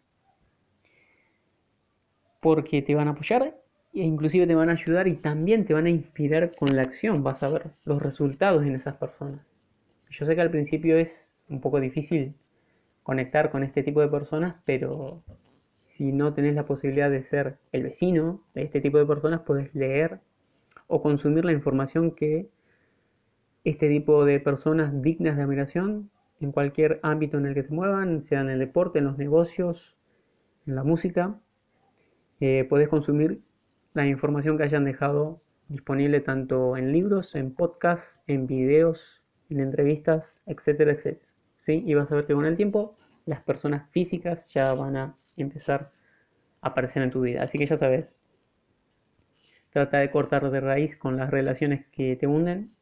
porque 2.40 2.82
te 2.82 2.94
van 2.94 3.08
a 3.08 3.12
apoyar 3.12 3.56
e 3.94 4.00
inclusive 4.04 4.46
te 4.46 4.54
van 4.54 4.68
a 4.68 4.72
ayudar 4.72 5.08
y 5.08 5.16
también 5.16 5.64
te 5.64 5.74
van 5.74 5.86
a 5.86 5.90
inspirar 5.90 6.54
con 6.54 6.76
la 6.76 6.82
acción, 6.82 7.22
vas 7.22 7.42
a 7.42 7.48
ver 7.48 7.70
los 7.84 8.02
resultados 8.02 8.64
en 8.64 8.74
esas 8.74 8.96
personas. 8.96 9.40
Yo 10.10 10.26
sé 10.26 10.34
que 10.34 10.42
al 10.42 10.50
principio 10.50 10.98
es 10.98 11.40
un 11.48 11.60
poco 11.60 11.80
difícil 11.80 12.34
conectar 13.02 13.50
con 13.50 13.62
este 13.62 13.82
tipo 13.82 14.00
de 14.00 14.08
personas, 14.08 14.56
pero 14.64 15.22
si 15.84 16.12
no 16.12 16.34
tenés 16.34 16.54
la 16.54 16.66
posibilidad 16.66 17.10
de 17.10 17.22
ser 17.22 17.58
el 17.72 17.84
vecino 17.84 18.42
de 18.54 18.62
este 18.62 18.80
tipo 18.80 18.98
de 18.98 19.06
personas, 19.06 19.40
puedes 19.40 19.74
leer 19.74 20.20
o 20.88 21.02
consumir 21.02 21.44
la 21.44 21.52
información 21.52 22.10
que 22.10 22.48
este 23.64 23.88
tipo 23.88 24.24
de 24.24 24.38
personas 24.40 25.02
dignas 25.02 25.36
de 25.36 25.42
admiración 25.42 26.10
en 26.40 26.52
cualquier 26.52 27.00
ámbito 27.02 27.38
en 27.38 27.46
el 27.46 27.54
que 27.54 27.62
se 27.62 27.72
muevan, 27.72 28.20
sea 28.22 28.40
en 28.40 28.50
el 28.50 28.58
deporte, 28.58 28.98
en 28.98 29.06
los 29.06 29.18
negocios, 29.18 29.96
en 30.66 30.74
la 30.74 30.84
música, 30.84 31.38
eh, 32.40 32.68
consumir 32.90 33.40
la 33.94 34.06
información 34.06 34.58
que 34.58 34.64
hayan 34.64 34.84
dejado 34.84 35.40
disponible 35.68 36.20
tanto 36.20 36.76
en 36.76 36.92
libros, 36.92 37.34
en 37.34 37.54
podcasts, 37.54 38.20
en 38.26 38.46
videos, 38.46 39.22
en 39.48 39.60
entrevistas, 39.60 40.42
etcétera, 40.46 40.92
etcétera. 40.92 41.32
¿Sí? 41.64 41.82
Y 41.84 41.94
vas 41.94 42.12
a 42.12 42.16
ver 42.16 42.26
que 42.26 42.34
con 42.34 42.44
el 42.44 42.56
tiempo 42.56 42.96
las 43.24 43.40
personas 43.40 43.90
físicas 43.90 44.52
ya 44.52 44.72
van 44.74 44.96
a 44.96 45.16
empezar 45.36 45.90
a 46.60 46.68
aparecer 46.68 47.02
en 47.02 47.10
tu 47.10 47.22
vida. 47.22 47.42
Así 47.42 47.58
que 47.58 47.66
ya 47.66 47.76
sabes, 47.76 48.18
trata 49.70 49.98
de 49.98 50.10
cortar 50.10 50.48
de 50.50 50.60
raíz 50.60 50.96
con 50.96 51.16
las 51.16 51.30
relaciones 51.30 51.86
que 51.86 52.16
te 52.16 52.26
hunden, 52.26 52.75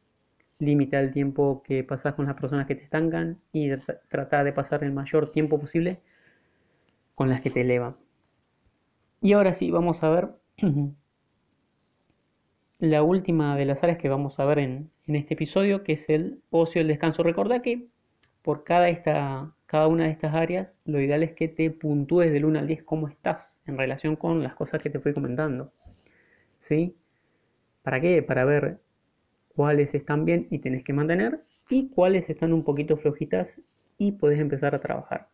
limita 0.59 0.99
el 0.99 1.11
tiempo 1.11 1.63
que 1.63 1.83
pasas 1.83 2.15
con 2.15 2.25
las 2.25 2.35
personas 2.35 2.67
que 2.67 2.75
te 2.75 2.83
estancan 2.83 3.39
y 3.51 3.69
trata 4.09 4.43
de 4.43 4.53
pasar 4.53 4.83
el 4.83 4.91
mayor 4.91 5.31
tiempo 5.31 5.59
posible 5.59 5.99
con 7.15 7.29
las 7.29 7.41
que 7.41 7.51
te 7.51 7.61
elevan. 7.61 7.95
Y 9.21 9.33
ahora 9.33 9.53
sí, 9.53 9.71
vamos 9.71 10.03
a 10.03 10.09
ver 10.09 10.29
la 12.79 13.03
última 13.03 13.55
de 13.57 13.65
las 13.65 13.83
áreas 13.83 13.97
que 13.97 14.09
vamos 14.09 14.39
a 14.39 14.45
ver 14.45 14.59
en, 14.59 14.91
en 15.07 15.15
este 15.15 15.33
episodio, 15.33 15.83
que 15.83 15.93
es 15.93 16.09
el 16.09 16.41
ocio 16.49 16.79
y 16.79 16.83
el 16.83 16.87
descanso. 16.87 17.23
Recordá 17.23 17.61
que 17.61 17.87
por 18.45 18.63
cada, 18.63 18.89
esta, 18.89 19.55
cada 19.65 19.87
una 19.87 20.05
de 20.05 20.11
estas 20.11 20.35
áreas, 20.35 20.69
lo 20.85 21.01
ideal 21.01 21.23
es 21.23 21.33
que 21.33 21.47
te 21.47 21.71
puntúes 21.71 22.31
del 22.31 22.45
1 22.45 22.59
al 22.59 22.67
10 22.67 22.83
cómo 22.83 23.07
estás 23.07 23.59
en 23.65 23.77
relación 23.77 24.15
con 24.15 24.43
las 24.43 24.55
cosas 24.55 24.81
que 24.81 24.89
te 24.91 24.99
fui 24.99 25.13
comentando. 25.13 25.73
¿Sí? 26.61 26.95
¿Para 27.83 28.01
qué? 28.01 28.21
Para 28.23 28.45
ver 28.45 28.79
cuáles 29.55 29.93
están 29.95 30.25
bien 30.25 30.47
y 30.49 30.59
tenés 30.59 30.83
que 30.83 30.93
mantener 30.93 31.43
y 31.69 31.89
cuáles 31.89 32.29
están 32.29 32.53
un 32.53 32.63
poquito 32.63 32.97
flojitas 32.97 33.61
y 33.97 34.13
podés 34.13 34.39
empezar 34.39 34.75
a 34.75 34.81
trabajar. 34.81 35.27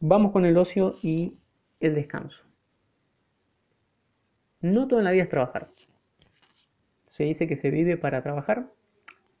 Vamos 0.00 0.32
con 0.32 0.44
el 0.44 0.56
ocio 0.58 0.96
y 1.02 1.38
el 1.80 1.94
descanso. 1.94 2.42
No 4.60 4.86
todo 4.86 4.98
en 4.98 5.04
la 5.04 5.10
vida 5.10 5.24
es 5.24 5.28
trabajar. 5.30 5.70
Se 7.08 7.24
dice 7.24 7.46
que 7.46 7.56
se 7.56 7.70
vive 7.70 7.96
para 7.96 8.22
trabajar 8.22 8.68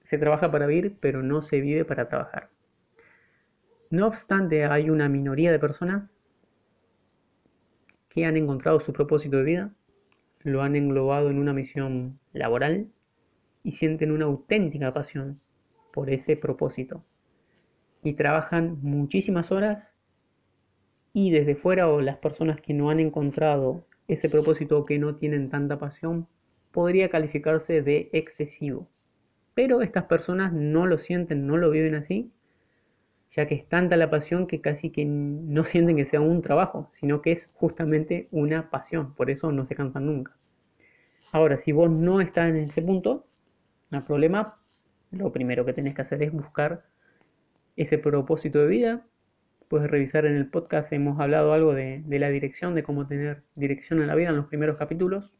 se 0.04 0.18
trabaja 0.18 0.50
para 0.50 0.66
vivir, 0.66 0.98
pero 1.00 1.22
no 1.22 1.42
se 1.42 1.60
vive 1.60 1.84
para 1.84 2.08
trabajar. 2.08 2.50
No 3.90 4.06
obstante, 4.06 4.66
hay 4.66 4.90
una 4.90 5.08
minoría 5.08 5.50
de 5.50 5.58
personas 5.58 6.20
que 8.10 8.26
han 8.26 8.36
encontrado 8.36 8.80
su 8.80 8.92
propósito 8.92 9.38
de 9.38 9.42
vida, 9.42 9.70
lo 10.44 10.62
han 10.62 10.76
englobado 10.76 11.30
en 11.30 11.38
una 11.38 11.52
misión 11.52 12.20
laboral 12.32 12.86
y 13.64 13.72
sienten 13.72 14.12
una 14.12 14.26
auténtica 14.26 14.92
pasión 14.92 15.40
por 15.92 16.10
ese 16.10 16.36
propósito. 16.36 17.02
Y 18.02 18.12
trabajan 18.12 18.78
muchísimas 18.82 19.50
horas 19.50 19.98
y 21.14 21.30
desde 21.30 21.56
fuera 21.56 21.88
o 21.88 22.00
las 22.00 22.18
personas 22.18 22.60
que 22.60 22.74
no 22.74 22.90
han 22.90 23.00
encontrado 23.00 23.86
ese 24.06 24.28
propósito 24.28 24.78
o 24.78 24.84
que 24.84 24.98
no 24.98 25.16
tienen 25.16 25.48
tanta 25.48 25.78
pasión, 25.78 26.28
podría 26.72 27.08
calificarse 27.08 27.80
de 27.80 28.10
excesivo. 28.12 28.86
Pero 29.54 29.80
estas 29.80 30.04
personas 30.04 30.52
no 30.52 30.86
lo 30.86 30.98
sienten, 30.98 31.46
no 31.46 31.56
lo 31.56 31.70
viven 31.70 31.94
así, 31.94 32.30
ya 33.34 33.46
que 33.46 33.54
es 33.56 33.68
tanta 33.68 33.96
la 33.96 34.10
pasión 34.10 34.46
que 34.46 34.60
casi 34.60 34.90
que 34.90 35.04
no 35.04 35.64
sienten 35.64 35.96
que 35.96 36.04
sea 36.04 36.20
un 36.20 36.42
trabajo, 36.42 36.88
sino 36.92 37.20
que 37.22 37.32
es 37.32 37.50
justamente 37.54 38.28
una 38.30 38.70
pasión, 38.70 39.14
por 39.14 39.30
eso 39.30 39.52
no 39.52 39.64
se 39.66 39.74
cansan 39.74 40.06
nunca. 40.06 40.36
Ahora, 41.32 41.58
si 41.58 41.72
vos 41.72 41.90
no 41.90 42.20
estás 42.20 42.48
en 42.50 42.56
ese 42.56 42.80
punto, 42.80 43.26
no 43.90 43.98
hay 43.98 44.04
problema, 44.04 44.60
lo 45.10 45.32
primero 45.32 45.64
que 45.64 45.72
tenés 45.72 45.94
que 45.94 46.02
hacer 46.02 46.22
es 46.22 46.32
buscar 46.32 46.84
ese 47.76 47.98
propósito 47.98 48.60
de 48.60 48.66
vida. 48.68 49.06
Puedes 49.68 49.90
revisar 49.90 50.26
en 50.26 50.36
el 50.36 50.48
podcast, 50.48 50.92
hemos 50.92 51.18
hablado 51.20 51.52
algo 51.52 51.74
de, 51.74 52.02
de 52.06 52.18
la 52.20 52.28
dirección, 52.28 52.74
de 52.74 52.84
cómo 52.84 53.06
tener 53.06 53.42
dirección 53.56 54.00
en 54.00 54.06
la 54.06 54.14
vida 54.14 54.28
en 54.28 54.36
los 54.36 54.46
primeros 54.46 54.76
capítulos. 54.76 55.32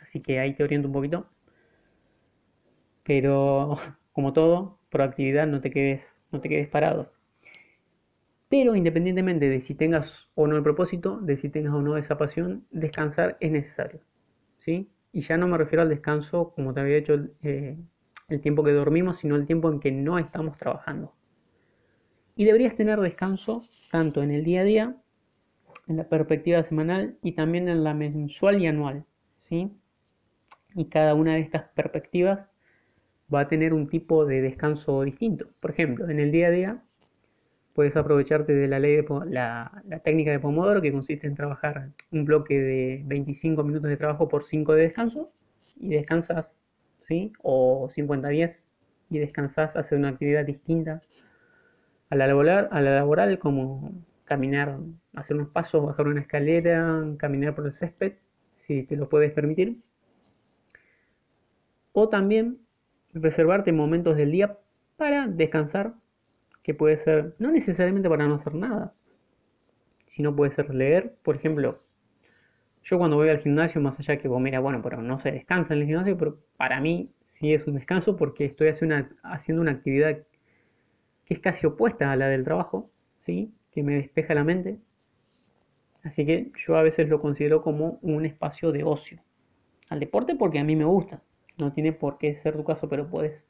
Así 0.00 0.20
que 0.20 0.40
ahí 0.40 0.54
te 0.54 0.64
oriento 0.64 0.88
un 0.88 0.94
poquito. 0.94 1.28
Pero 3.04 3.76
como 4.12 4.32
todo, 4.32 4.78
proactividad, 4.90 5.46
no 5.46 5.60
te 5.60 5.70
quedes, 5.70 6.19
no 6.32 6.40
te 6.40 6.48
quedes 6.48 6.68
parado. 6.68 7.12
Pero 8.48 8.74
independientemente 8.74 9.48
de 9.48 9.60
si 9.60 9.74
tengas 9.74 10.28
o 10.34 10.46
no 10.46 10.56
el 10.56 10.62
propósito, 10.62 11.20
de 11.20 11.36
si 11.36 11.48
tengas 11.48 11.72
o 11.72 11.82
no 11.82 11.96
esa 11.96 12.18
pasión, 12.18 12.66
descansar 12.72 13.36
es 13.40 13.52
necesario. 13.52 14.00
¿sí? 14.58 14.90
Y 15.12 15.20
ya 15.20 15.36
no 15.36 15.46
me 15.46 15.56
refiero 15.56 15.82
al 15.82 15.88
descanso 15.88 16.52
como 16.54 16.74
te 16.74 16.80
había 16.80 16.96
dicho 16.96 17.14
eh, 17.42 17.78
el 18.28 18.40
tiempo 18.40 18.64
que 18.64 18.72
dormimos, 18.72 19.18
sino 19.18 19.36
el 19.36 19.46
tiempo 19.46 19.70
en 19.70 19.78
que 19.78 19.92
no 19.92 20.18
estamos 20.18 20.58
trabajando. 20.58 21.14
Y 22.34 22.44
deberías 22.44 22.74
tener 22.74 23.00
descanso 23.00 23.64
tanto 23.90 24.22
en 24.22 24.32
el 24.32 24.44
día 24.44 24.62
a 24.62 24.64
día, 24.64 24.96
en 25.86 25.96
la 25.96 26.08
perspectiva 26.08 26.62
semanal 26.62 27.18
y 27.22 27.32
también 27.32 27.68
en 27.68 27.84
la 27.84 27.94
mensual 27.94 28.60
y 28.60 28.66
anual. 28.66 29.04
¿sí? 29.38 29.70
Y 30.74 30.86
cada 30.86 31.14
una 31.14 31.34
de 31.34 31.40
estas 31.40 31.68
perspectivas 31.70 32.49
va 33.32 33.40
a 33.40 33.48
tener 33.48 33.72
un 33.72 33.88
tipo 33.88 34.26
de 34.26 34.40
descanso 34.42 35.02
distinto. 35.02 35.48
Por 35.60 35.70
ejemplo, 35.70 36.08
en 36.08 36.20
el 36.20 36.32
día 36.32 36.48
a 36.48 36.50
día 36.50 36.82
puedes 37.74 37.96
aprovecharte 37.96 38.52
de 38.52 38.68
la 38.68 38.78
ley 38.78 38.96
de 38.96 39.06
la, 39.26 39.82
técnica 40.04 40.30
de 40.30 40.40
Pomodoro 40.40 40.82
que 40.82 40.92
consiste 40.92 41.26
en 41.26 41.34
trabajar 41.34 41.90
un 42.10 42.24
bloque 42.24 42.60
de 42.60 43.02
25 43.06 43.62
minutos 43.64 43.88
de 43.88 43.96
trabajo 43.96 44.28
por 44.28 44.44
5 44.44 44.74
de 44.74 44.82
descanso 44.82 45.32
y 45.76 45.90
descansas, 45.90 46.58
¿sí? 47.00 47.32
O 47.42 47.88
50-10 47.88 48.66
y 49.10 49.18
descansas, 49.18 49.76
hacer 49.76 49.98
una 49.98 50.08
actividad 50.08 50.44
distinta 50.44 51.02
a 52.10 52.16
la 52.16 52.26
laboral, 52.26 52.68
a 52.70 52.80
la 52.80 52.96
laboral 52.96 53.38
como 53.38 53.92
caminar, 54.24 54.78
hacer 55.14 55.36
unos 55.36 55.48
pasos, 55.48 55.84
bajar 55.84 56.06
una 56.06 56.20
escalera, 56.20 57.04
caminar 57.18 57.54
por 57.54 57.66
el 57.66 57.72
césped, 57.72 58.14
si 58.52 58.82
te 58.84 58.96
lo 58.96 59.08
puedes 59.08 59.32
permitir. 59.32 59.78
O 61.92 62.08
también 62.08 62.58
reservarte 63.14 63.72
momentos 63.72 64.16
del 64.16 64.32
día 64.32 64.58
para 64.96 65.26
descansar, 65.26 65.94
que 66.62 66.74
puede 66.74 66.96
ser 66.98 67.34
no 67.38 67.50
necesariamente 67.50 68.08
para 68.08 68.26
no 68.26 68.34
hacer 68.34 68.54
nada, 68.54 68.94
sino 70.06 70.34
puede 70.34 70.52
ser 70.52 70.74
leer, 70.74 71.14
por 71.22 71.36
ejemplo, 71.36 71.80
yo 72.82 72.98
cuando 72.98 73.16
voy 73.16 73.28
al 73.28 73.38
gimnasio, 73.38 73.80
más 73.80 73.98
allá 73.98 74.18
que 74.18 74.28
vos 74.28 74.40
mira, 74.40 74.60
bueno, 74.60 74.80
pero 74.82 75.02
no 75.02 75.18
se 75.18 75.30
descansa 75.30 75.74
en 75.74 75.80
el 75.80 75.86
gimnasio, 75.86 76.16
pero 76.16 76.38
para 76.56 76.80
mí 76.80 77.12
sí 77.24 77.52
es 77.52 77.66
un 77.66 77.74
descanso 77.74 78.16
porque 78.16 78.44
estoy 78.44 78.68
haciendo 78.68 78.96
una, 78.96 79.10
haciendo 79.22 79.62
una 79.62 79.72
actividad 79.72 80.18
que 81.24 81.34
es 81.34 81.40
casi 81.40 81.66
opuesta 81.66 82.10
a 82.10 82.16
la 82.16 82.28
del 82.28 82.44
trabajo, 82.44 82.90
¿sí? 83.20 83.52
que 83.70 83.82
me 83.82 83.94
despeja 83.94 84.34
la 84.34 84.44
mente. 84.44 84.80
Así 86.02 86.24
que 86.26 86.50
yo 86.66 86.76
a 86.76 86.82
veces 86.82 87.08
lo 87.08 87.20
considero 87.20 87.62
como 87.62 87.98
un 88.02 88.24
espacio 88.24 88.72
de 88.72 88.82
ocio. 88.84 89.20
Al 89.88 90.00
deporte 90.00 90.34
porque 90.34 90.58
a 90.58 90.64
mí 90.64 90.74
me 90.74 90.84
gusta. 90.84 91.22
No 91.60 91.72
tiene 91.72 91.92
por 91.92 92.18
qué 92.18 92.32
ser 92.34 92.56
tu 92.56 92.64
caso, 92.64 92.88
pero 92.88 93.08
puedes 93.08 93.44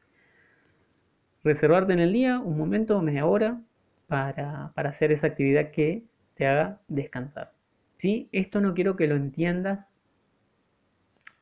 reservarte 1.44 1.92
en 1.92 2.00
el 2.00 2.12
día 2.12 2.40
un 2.40 2.58
momento, 2.58 3.00
media 3.02 3.24
hora, 3.24 3.60
para, 4.08 4.72
hacer 4.74 5.12
esa 5.12 5.28
actividad 5.28 5.70
que 5.70 6.04
te 6.34 6.46
haga 6.46 6.80
descansar. 6.88 7.52
¿Sí? 7.98 8.28
Esto 8.32 8.60
no 8.60 8.74
quiero 8.74 8.96
que 8.96 9.06
lo 9.06 9.14
entiendas 9.14 9.96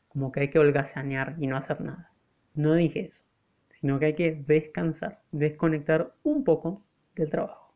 como 0.08 0.30
que 0.30 0.40
hay 0.40 0.50
que 0.50 0.58
holgazanear 0.58 1.36
y 1.38 1.46
no 1.46 1.56
hacer 1.56 1.80
nada. 1.80 2.12
No 2.54 2.74
dije 2.74 3.06
eso, 3.06 3.22
sino 3.70 3.98
que 3.98 4.06
hay 4.06 4.14
que 4.14 4.44
descansar, 4.46 5.22
desconectar 5.32 6.12
un 6.22 6.44
poco 6.44 6.82
del 7.14 7.30
trabajo. 7.30 7.72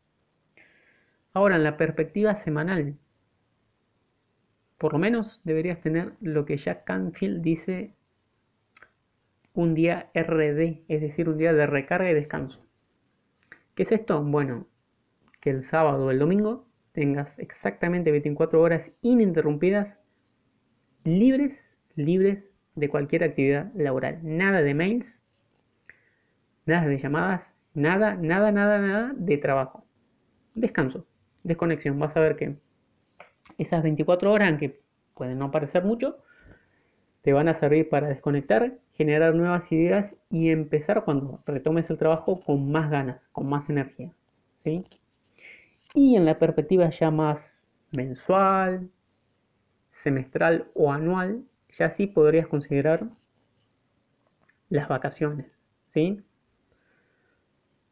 Ahora, 1.33 1.57
en 1.57 1.65
la 1.65 1.79
perspectiva 1.79 2.35
semanal, 2.35 2.99
por 4.77 4.93
lo 4.93 4.99
menos 4.99 5.41
deberías 5.45 5.81
tener 5.81 6.15
lo 6.21 6.45
que 6.45 6.59
Jack 6.59 6.85
Canfield 6.85 7.41
dice 7.41 7.95
un 9.55 9.75
día 9.75 10.11
RD, 10.15 10.85
es 10.89 11.01
decir, 11.01 11.29
un 11.29 11.39
día 11.39 11.53
de 11.53 11.67
recarga 11.67 12.11
y 12.11 12.15
descanso. 12.15 12.65
¿Qué 13.75 13.83
es 13.83 13.93
esto? 13.93 14.23
Bueno, 14.23 14.67
que 15.41 15.51
el 15.51 15.63
sábado 15.63 16.07
o 16.07 16.11
el 16.11 16.19
domingo 16.19 16.67
tengas 16.93 17.39
exactamente 17.39 18.11
24 18.11 18.61
horas 18.61 18.93
ininterrumpidas, 19.03 19.99
libres, 21.05 21.71
libres 21.97 22.53
de 22.75 22.89
cualquier 22.89 23.25
actividad 23.25 23.73
laboral. 23.75 24.21
Nada 24.23 24.63
de 24.63 24.75
mails, 24.75 25.23
nada 26.67 26.87
de 26.87 26.99
llamadas, 26.99 27.53
nada, 27.75 28.15
nada, 28.15 28.53
nada, 28.53 28.79
nada 28.79 29.13
de 29.17 29.37
trabajo. 29.39 29.85
Descanso, 30.55 31.07
desconexión. 31.43 31.99
Vas 31.99 32.17
a 32.17 32.21
ver 32.21 32.37
que 32.37 32.57
esas 33.59 33.83
24 33.83 34.33
horas, 34.33 34.49
aunque 34.49 34.81
pueden 35.15 35.39
no 35.39 35.51
parecer 35.51 35.85
mucho, 35.85 36.23
te 37.23 37.33
van 37.33 37.49
a 37.49 37.55
servir 37.55 37.89
para 37.89 38.09
desconectar, 38.09 38.79
generar 38.95 39.35
nuevas 39.35 39.71
ideas 39.71 40.15
y 40.29 40.51
empezar 40.51 41.05
cuando 41.05 41.41
retomes 41.47 41.89
el 41.89 41.99
trabajo 41.99 42.41
con 42.41 42.71
más 42.71 42.91
ganas, 42.91 43.29
con 43.29 43.49
más 43.49 43.71
energía. 43.71 44.13
¿sí? 44.57 44.85
Y 45.95 46.17
en 46.17 46.25
la 46.25 46.39
perspectiva 46.39 46.91
ya 46.91 47.11
más 47.11 47.71
mensual, 47.93 48.91
semestral 49.91 50.69
o 50.75 50.93
anual, 50.93 51.45
ya 51.71 51.91
sí 51.91 52.07
podrías 52.09 52.49
considerar 52.49 53.09
las 54.69 54.89
vacaciones. 54.89 55.47
¿sí? 55.87 56.23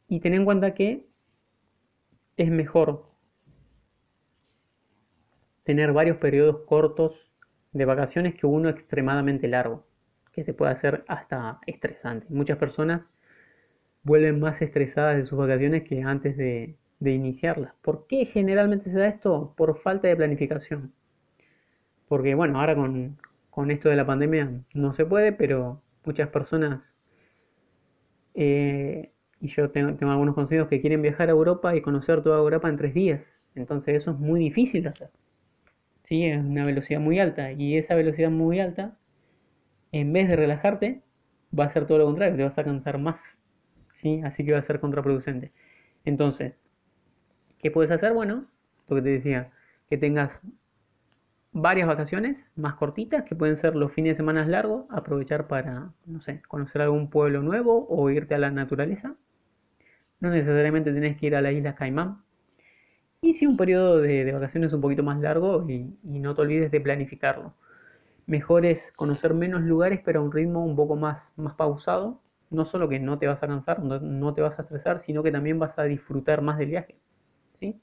Y 0.09 0.19
ten 0.19 0.35
en 0.35 0.45
cuenta 0.45 0.75
que 0.75 1.07
es 2.37 2.51
mejor 2.51 3.07
tener 5.63 5.93
varios 5.93 6.17
periodos 6.17 6.63
cortos 6.67 7.30
de 7.73 7.85
vacaciones 7.85 8.35
que 8.35 8.47
uno 8.47 8.69
extremadamente 8.69 9.49
largo, 9.49 9.87
que 10.33 10.43
se 10.43 10.55
puede 10.55 10.73
hacer 10.73 11.05
hasta 11.09 11.61
estresante. 11.67 12.27
Muchas 12.31 12.59
personas 12.59 13.11
vuelven 14.03 14.41
más 14.41 14.63
estresadas 14.63 15.17
de 15.17 15.25
sus 15.25 15.39
vacaciones 15.39 15.85
que 15.85 16.03
antes 16.03 16.37
de, 16.37 16.77
iniciarlas. 17.01 17.75
¿Por 17.83 18.07
qué 18.07 18.27
generalmente 18.27 18.91
se 18.91 18.99
da 18.99 19.09
esto? 19.09 19.55
Por 19.57 19.79
falta 19.79 20.09
de 20.09 20.17
planificación. 20.17 20.93
Porque 22.09 22.35
bueno, 22.35 22.61
ahora 22.61 22.75
con, 22.75 23.71
esto 23.71 23.89
de 23.89 23.97
la 23.97 24.07
pandemia 24.07 24.63
no 24.75 24.95
se 24.95 25.07
puede, 25.07 25.33
pero 25.33 25.83
muchas 26.05 26.29
personas, 26.29 26.99
eh, 28.35 29.13
y 29.41 29.49
yo 29.49 29.71
tengo, 29.71 29.95
tengo 29.95 30.13
algunos 30.13 30.35
conocidos 30.35 30.69
que 30.69 30.81
quieren 30.81 31.03
viajar 31.03 31.29
a 31.29 31.33
Europa 31.33 31.75
y 31.77 31.83
conocer 31.83 32.23
toda 32.23 32.39
Europa 32.39 32.69
en 32.69 32.77
tres 32.77 32.95
días. 32.95 33.41
Entonces 33.55 33.97
eso 33.97 34.11
es 34.13 34.19
muy 34.19 34.41
difícil 34.41 34.83
de 34.83 34.89
hacer. 34.91 35.11
¿Sí? 36.11 36.27
Es 36.27 36.45
una 36.45 36.65
velocidad 36.67 37.01
muy 37.01 37.21
alta 37.21 37.53
y 37.53 37.79
esa 37.79 37.95
velocidad 37.95 38.31
muy 38.31 38.61
alta, 38.61 38.99
en 39.93 40.13
vez 40.13 40.29
de 40.29 40.37
relajarte, 40.37 41.03
va 41.59 41.65
a 41.65 41.71
ser 41.71 41.87
todo 41.87 41.99
lo 41.99 42.07
contrario, 42.07 42.37
te 42.37 42.45
vas 42.45 42.59
a 42.59 42.65
cansar 42.65 42.99
más, 42.99 43.41
¿sí? 43.95 44.21
Así 44.25 44.45
que 44.45 44.53
va 44.53 44.59
a 44.59 44.63
ser 44.63 44.81
contraproducente. 44.81 45.53
Entonces, 46.05 46.55
¿qué 47.59 47.71
puedes 47.71 47.93
hacer? 47.93 48.13
Bueno, 48.13 48.47
lo 48.89 48.97
que 48.97 49.03
te 49.03 49.11
decía, 49.11 49.53
que 49.89 49.99
tengas 49.99 50.41
varias 51.53 51.87
vacaciones 51.87 52.51
más 52.57 52.75
cortitas, 52.75 53.25
que 53.25 53.37
pueden 53.37 53.57
ser 53.57 53.77
los 53.77 53.93
fines 53.93 54.13
de 54.13 54.17
semana 54.17 54.45
largos, 54.47 54.87
aprovechar 54.91 55.47
para, 55.47 55.93
no 56.07 56.21
sé, 56.21 56.43
conocer 56.49 56.83
algún 56.83 57.09
pueblo 57.11 57.43
nuevo 57.43 57.87
o 57.89 58.11
irte 58.11 58.35
a 58.35 58.39
la 58.39 58.51
naturaleza. 58.51 59.15
No 60.21 60.31
necesariamente 60.31 60.93
tenés 60.93 61.17
que 61.17 61.27
ir 61.27 61.37
a 61.37 61.41
la 61.41 61.53
isla 61.53 61.77
Caimán, 61.77 62.23
y 63.23 63.35
si 63.35 63.47
un 63.47 63.57
periodo 63.57 64.01
de, 64.01 64.33
vacaciones 64.33 64.73
un 64.73 64.81
poquito 64.81 65.03
más 65.03 65.21
largo 65.21 65.69
y, 65.69 65.95
no 66.03 66.35
te 66.35 66.43
olvides 66.43 66.71
de 66.71 66.81
planificarlo. 66.81 67.55
Mejor 68.27 68.67
es 68.67 68.93
conocer 68.93 69.35
menos 69.35 69.63
lugares 69.63 70.01
pero 70.05 70.21
a 70.21 70.23
un 70.23 70.33
ritmo 70.33 70.65
un 70.65 70.77
poco 70.77 70.97
más, 70.97 71.35
más 71.37 71.55
pausado. 71.55 72.21
No 72.51 72.65
solo 72.65 72.89
que 72.89 72.99
no 72.99 73.19
te 73.19 73.27
vas 73.29 73.43
a 73.43 73.47
cansar, 73.47 73.81
no, 73.81 74.35
te 74.35 74.43
vas 74.43 74.59
a 74.59 74.63
estresar, 74.63 75.01
sino 75.01 75.23
que 75.23 75.31
también 75.31 75.59
vas 75.59 75.79
a 75.79 75.85
disfrutar 75.85 76.43
más 76.43 76.59
del 76.59 76.71
viaje. 76.71 76.97
¿sí? 77.55 77.81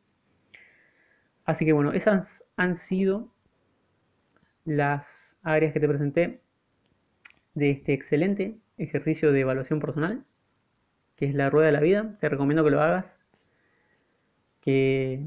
Así 1.46 1.66
que 1.66 1.74
bueno, 1.74 1.94
esas 1.94 2.44
han 2.58 2.76
sido 2.76 3.30
las 4.66 5.38
áreas 5.44 5.72
que 5.72 5.80
te 5.80 5.88
presenté 5.88 6.42
de 7.54 7.72
este 7.72 7.94
excelente 7.94 8.58
ejercicio 8.78 9.32
de 9.32 9.42
evaluación 9.42 9.80
personal, 9.80 10.26
que 11.16 11.26
es 11.26 11.34
la 11.34 11.50
rueda 11.50 11.68
de 11.68 11.74
la 11.74 11.80
vida. 11.80 12.18
Te 12.20 12.28
recomiendo 12.28 12.64
que 12.66 12.72
lo 12.72 12.82
hagas 12.82 13.17
que, 14.68 15.22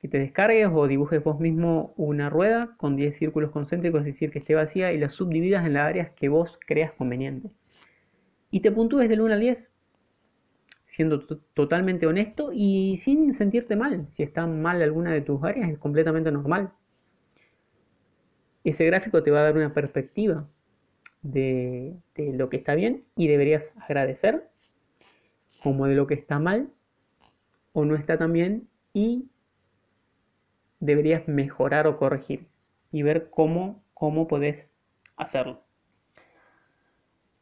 te 0.00 0.18
descargues 0.18 0.70
o 0.72 0.88
dibujes 0.88 1.22
vos 1.22 1.38
mismo 1.38 1.92
una 1.98 2.30
rueda 2.30 2.74
con 2.78 2.96
10 2.96 3.14
círculos 3.14 3.50
concéntricos, 3.50 4.00
es 4.00 4.06
decir, 4.06 4.30
que 4.30 4.38
esté 4.38 4.54
vacía 4.54 4.94
y 4.94 4.98
la 4.98 5.10
subdividas 5.10 5.66
en 5.66 5.74
las 5.74 5.86
áreas 5.86 6.10
que 6.12 6.30
vos 6.30 6.58
creas 6.66 6.92
conveniente. 6.92 7.50
Y 8.50 8.60
te 8.60 8.72
puntúes 8.72 9.10
del 9.10 9.20
1 9.20 9.34
al 9.34 9.40
10, 9.40 9.70
siendo 10.86 11.20
totalmente 11.52 12.06
honesto 12.06 12.50
y 12.50 12.96
sin 12.96 13.34
sentirte 13.34 13.76
mal. 13.76 14.08
Si 14.12 14.22
está 14.22 14.46
mal 14.46 14.80
alguna 14.80 15.12
de 15.12 15.20
tus 15.20 15.44
áreas, 15.44 15.70
es 15.70 15.78
completamente 15.78 16.32
normal. 16.32 16.72
Ese 18.64 18.86
gráfico 18.86 19.22
te 19.22 19.30
va 19.30 19.40
a 19.40 19.44
dar 19.44 19.56
una 19.58 19.74
perspectiva 19.74 20.48
de, 21.20 21.94
de 22.14 22.32
lo 22.32 22.48
que 22.48 22.56
está 22.56 22.74
bien 22.74 23.04
y 23.16 23.28
deberías 23.28 23.74
agradecer, 23.86 24.48
como 25.62 25.86
de 25.86 25.94
lo 25.94 26.06
que 26.06 26.14
está 26.14 26.38
mal 26.38 26.70
o 27.72 27.84
no 27.84 27.96
está 27.96 28.18
tan 28.18 28.32
bien 28.32 28.68
y 28.92 29.28
deberías 30.80 31.28
mejorar 31.28 31.86
o 31.86 31.98
corregir 31.98 32.48
y 32.90 33.02
ver 33.02 33.30
cómo, 33.30 33.82
cómo 33.94 34.26
podés 34.26 34.72
hacerlo. 35.16 35.62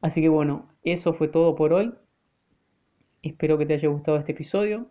Así 0.01 0.21
que 0.21 0.29
bueno, 0.29 0.69
eso 0.85 1.15
fue 1.15 1.29
todo 1.29 1.55
por 1.57 1.73
hoy. 1.73 1.95
Espero 3.23 3.59
que 3.59 3.67
te 3.67 3.75
haya 3.75 3.89
gustado 3.89 4.19
este 4.19 4.33
episodio. 4.33 4.91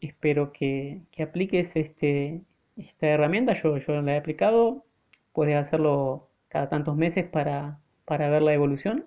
Espero 0.00 0.52
que, 0.52 1.02
apliques 1.18 1.76
este, 1.76 2.42
esta 2.76 3.06
herramienta. 3.06 3.60
Yo, 3.62 3.76
yo 3.78 4.02
la 4.02 4.14
he 4.14 4.18
aplicado. 4.18 4.84
Puedes 5.32 5.56
hacerlo 5.56 6.30
cada 6.48 6.68
tantos 6.68 6.96
meses 6.96 7.26
para, 7.26 7.80
para 8.04 8.28
ver 8.28 8.42
la 8.42 8.54
evolución. 8.54 9.06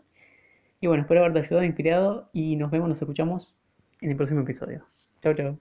Y 0.80 0.88
bueno, 0.88 1.03
espero 1.03 1.21
haberte 1.21 1.39
ayudado, 1.39 1.63
inspirado 1.63 2.30
y 2.34 2.56
nos 2.56 2.71
vemos, 2.71 2.89
nos 2.89 3.01
escuchamos 3.01 3.56
en 4.01 4.12
el 4.12 4.17
próximo 4.17 4.41
episodio. 4.41 4.96
Toto 5.21 5.58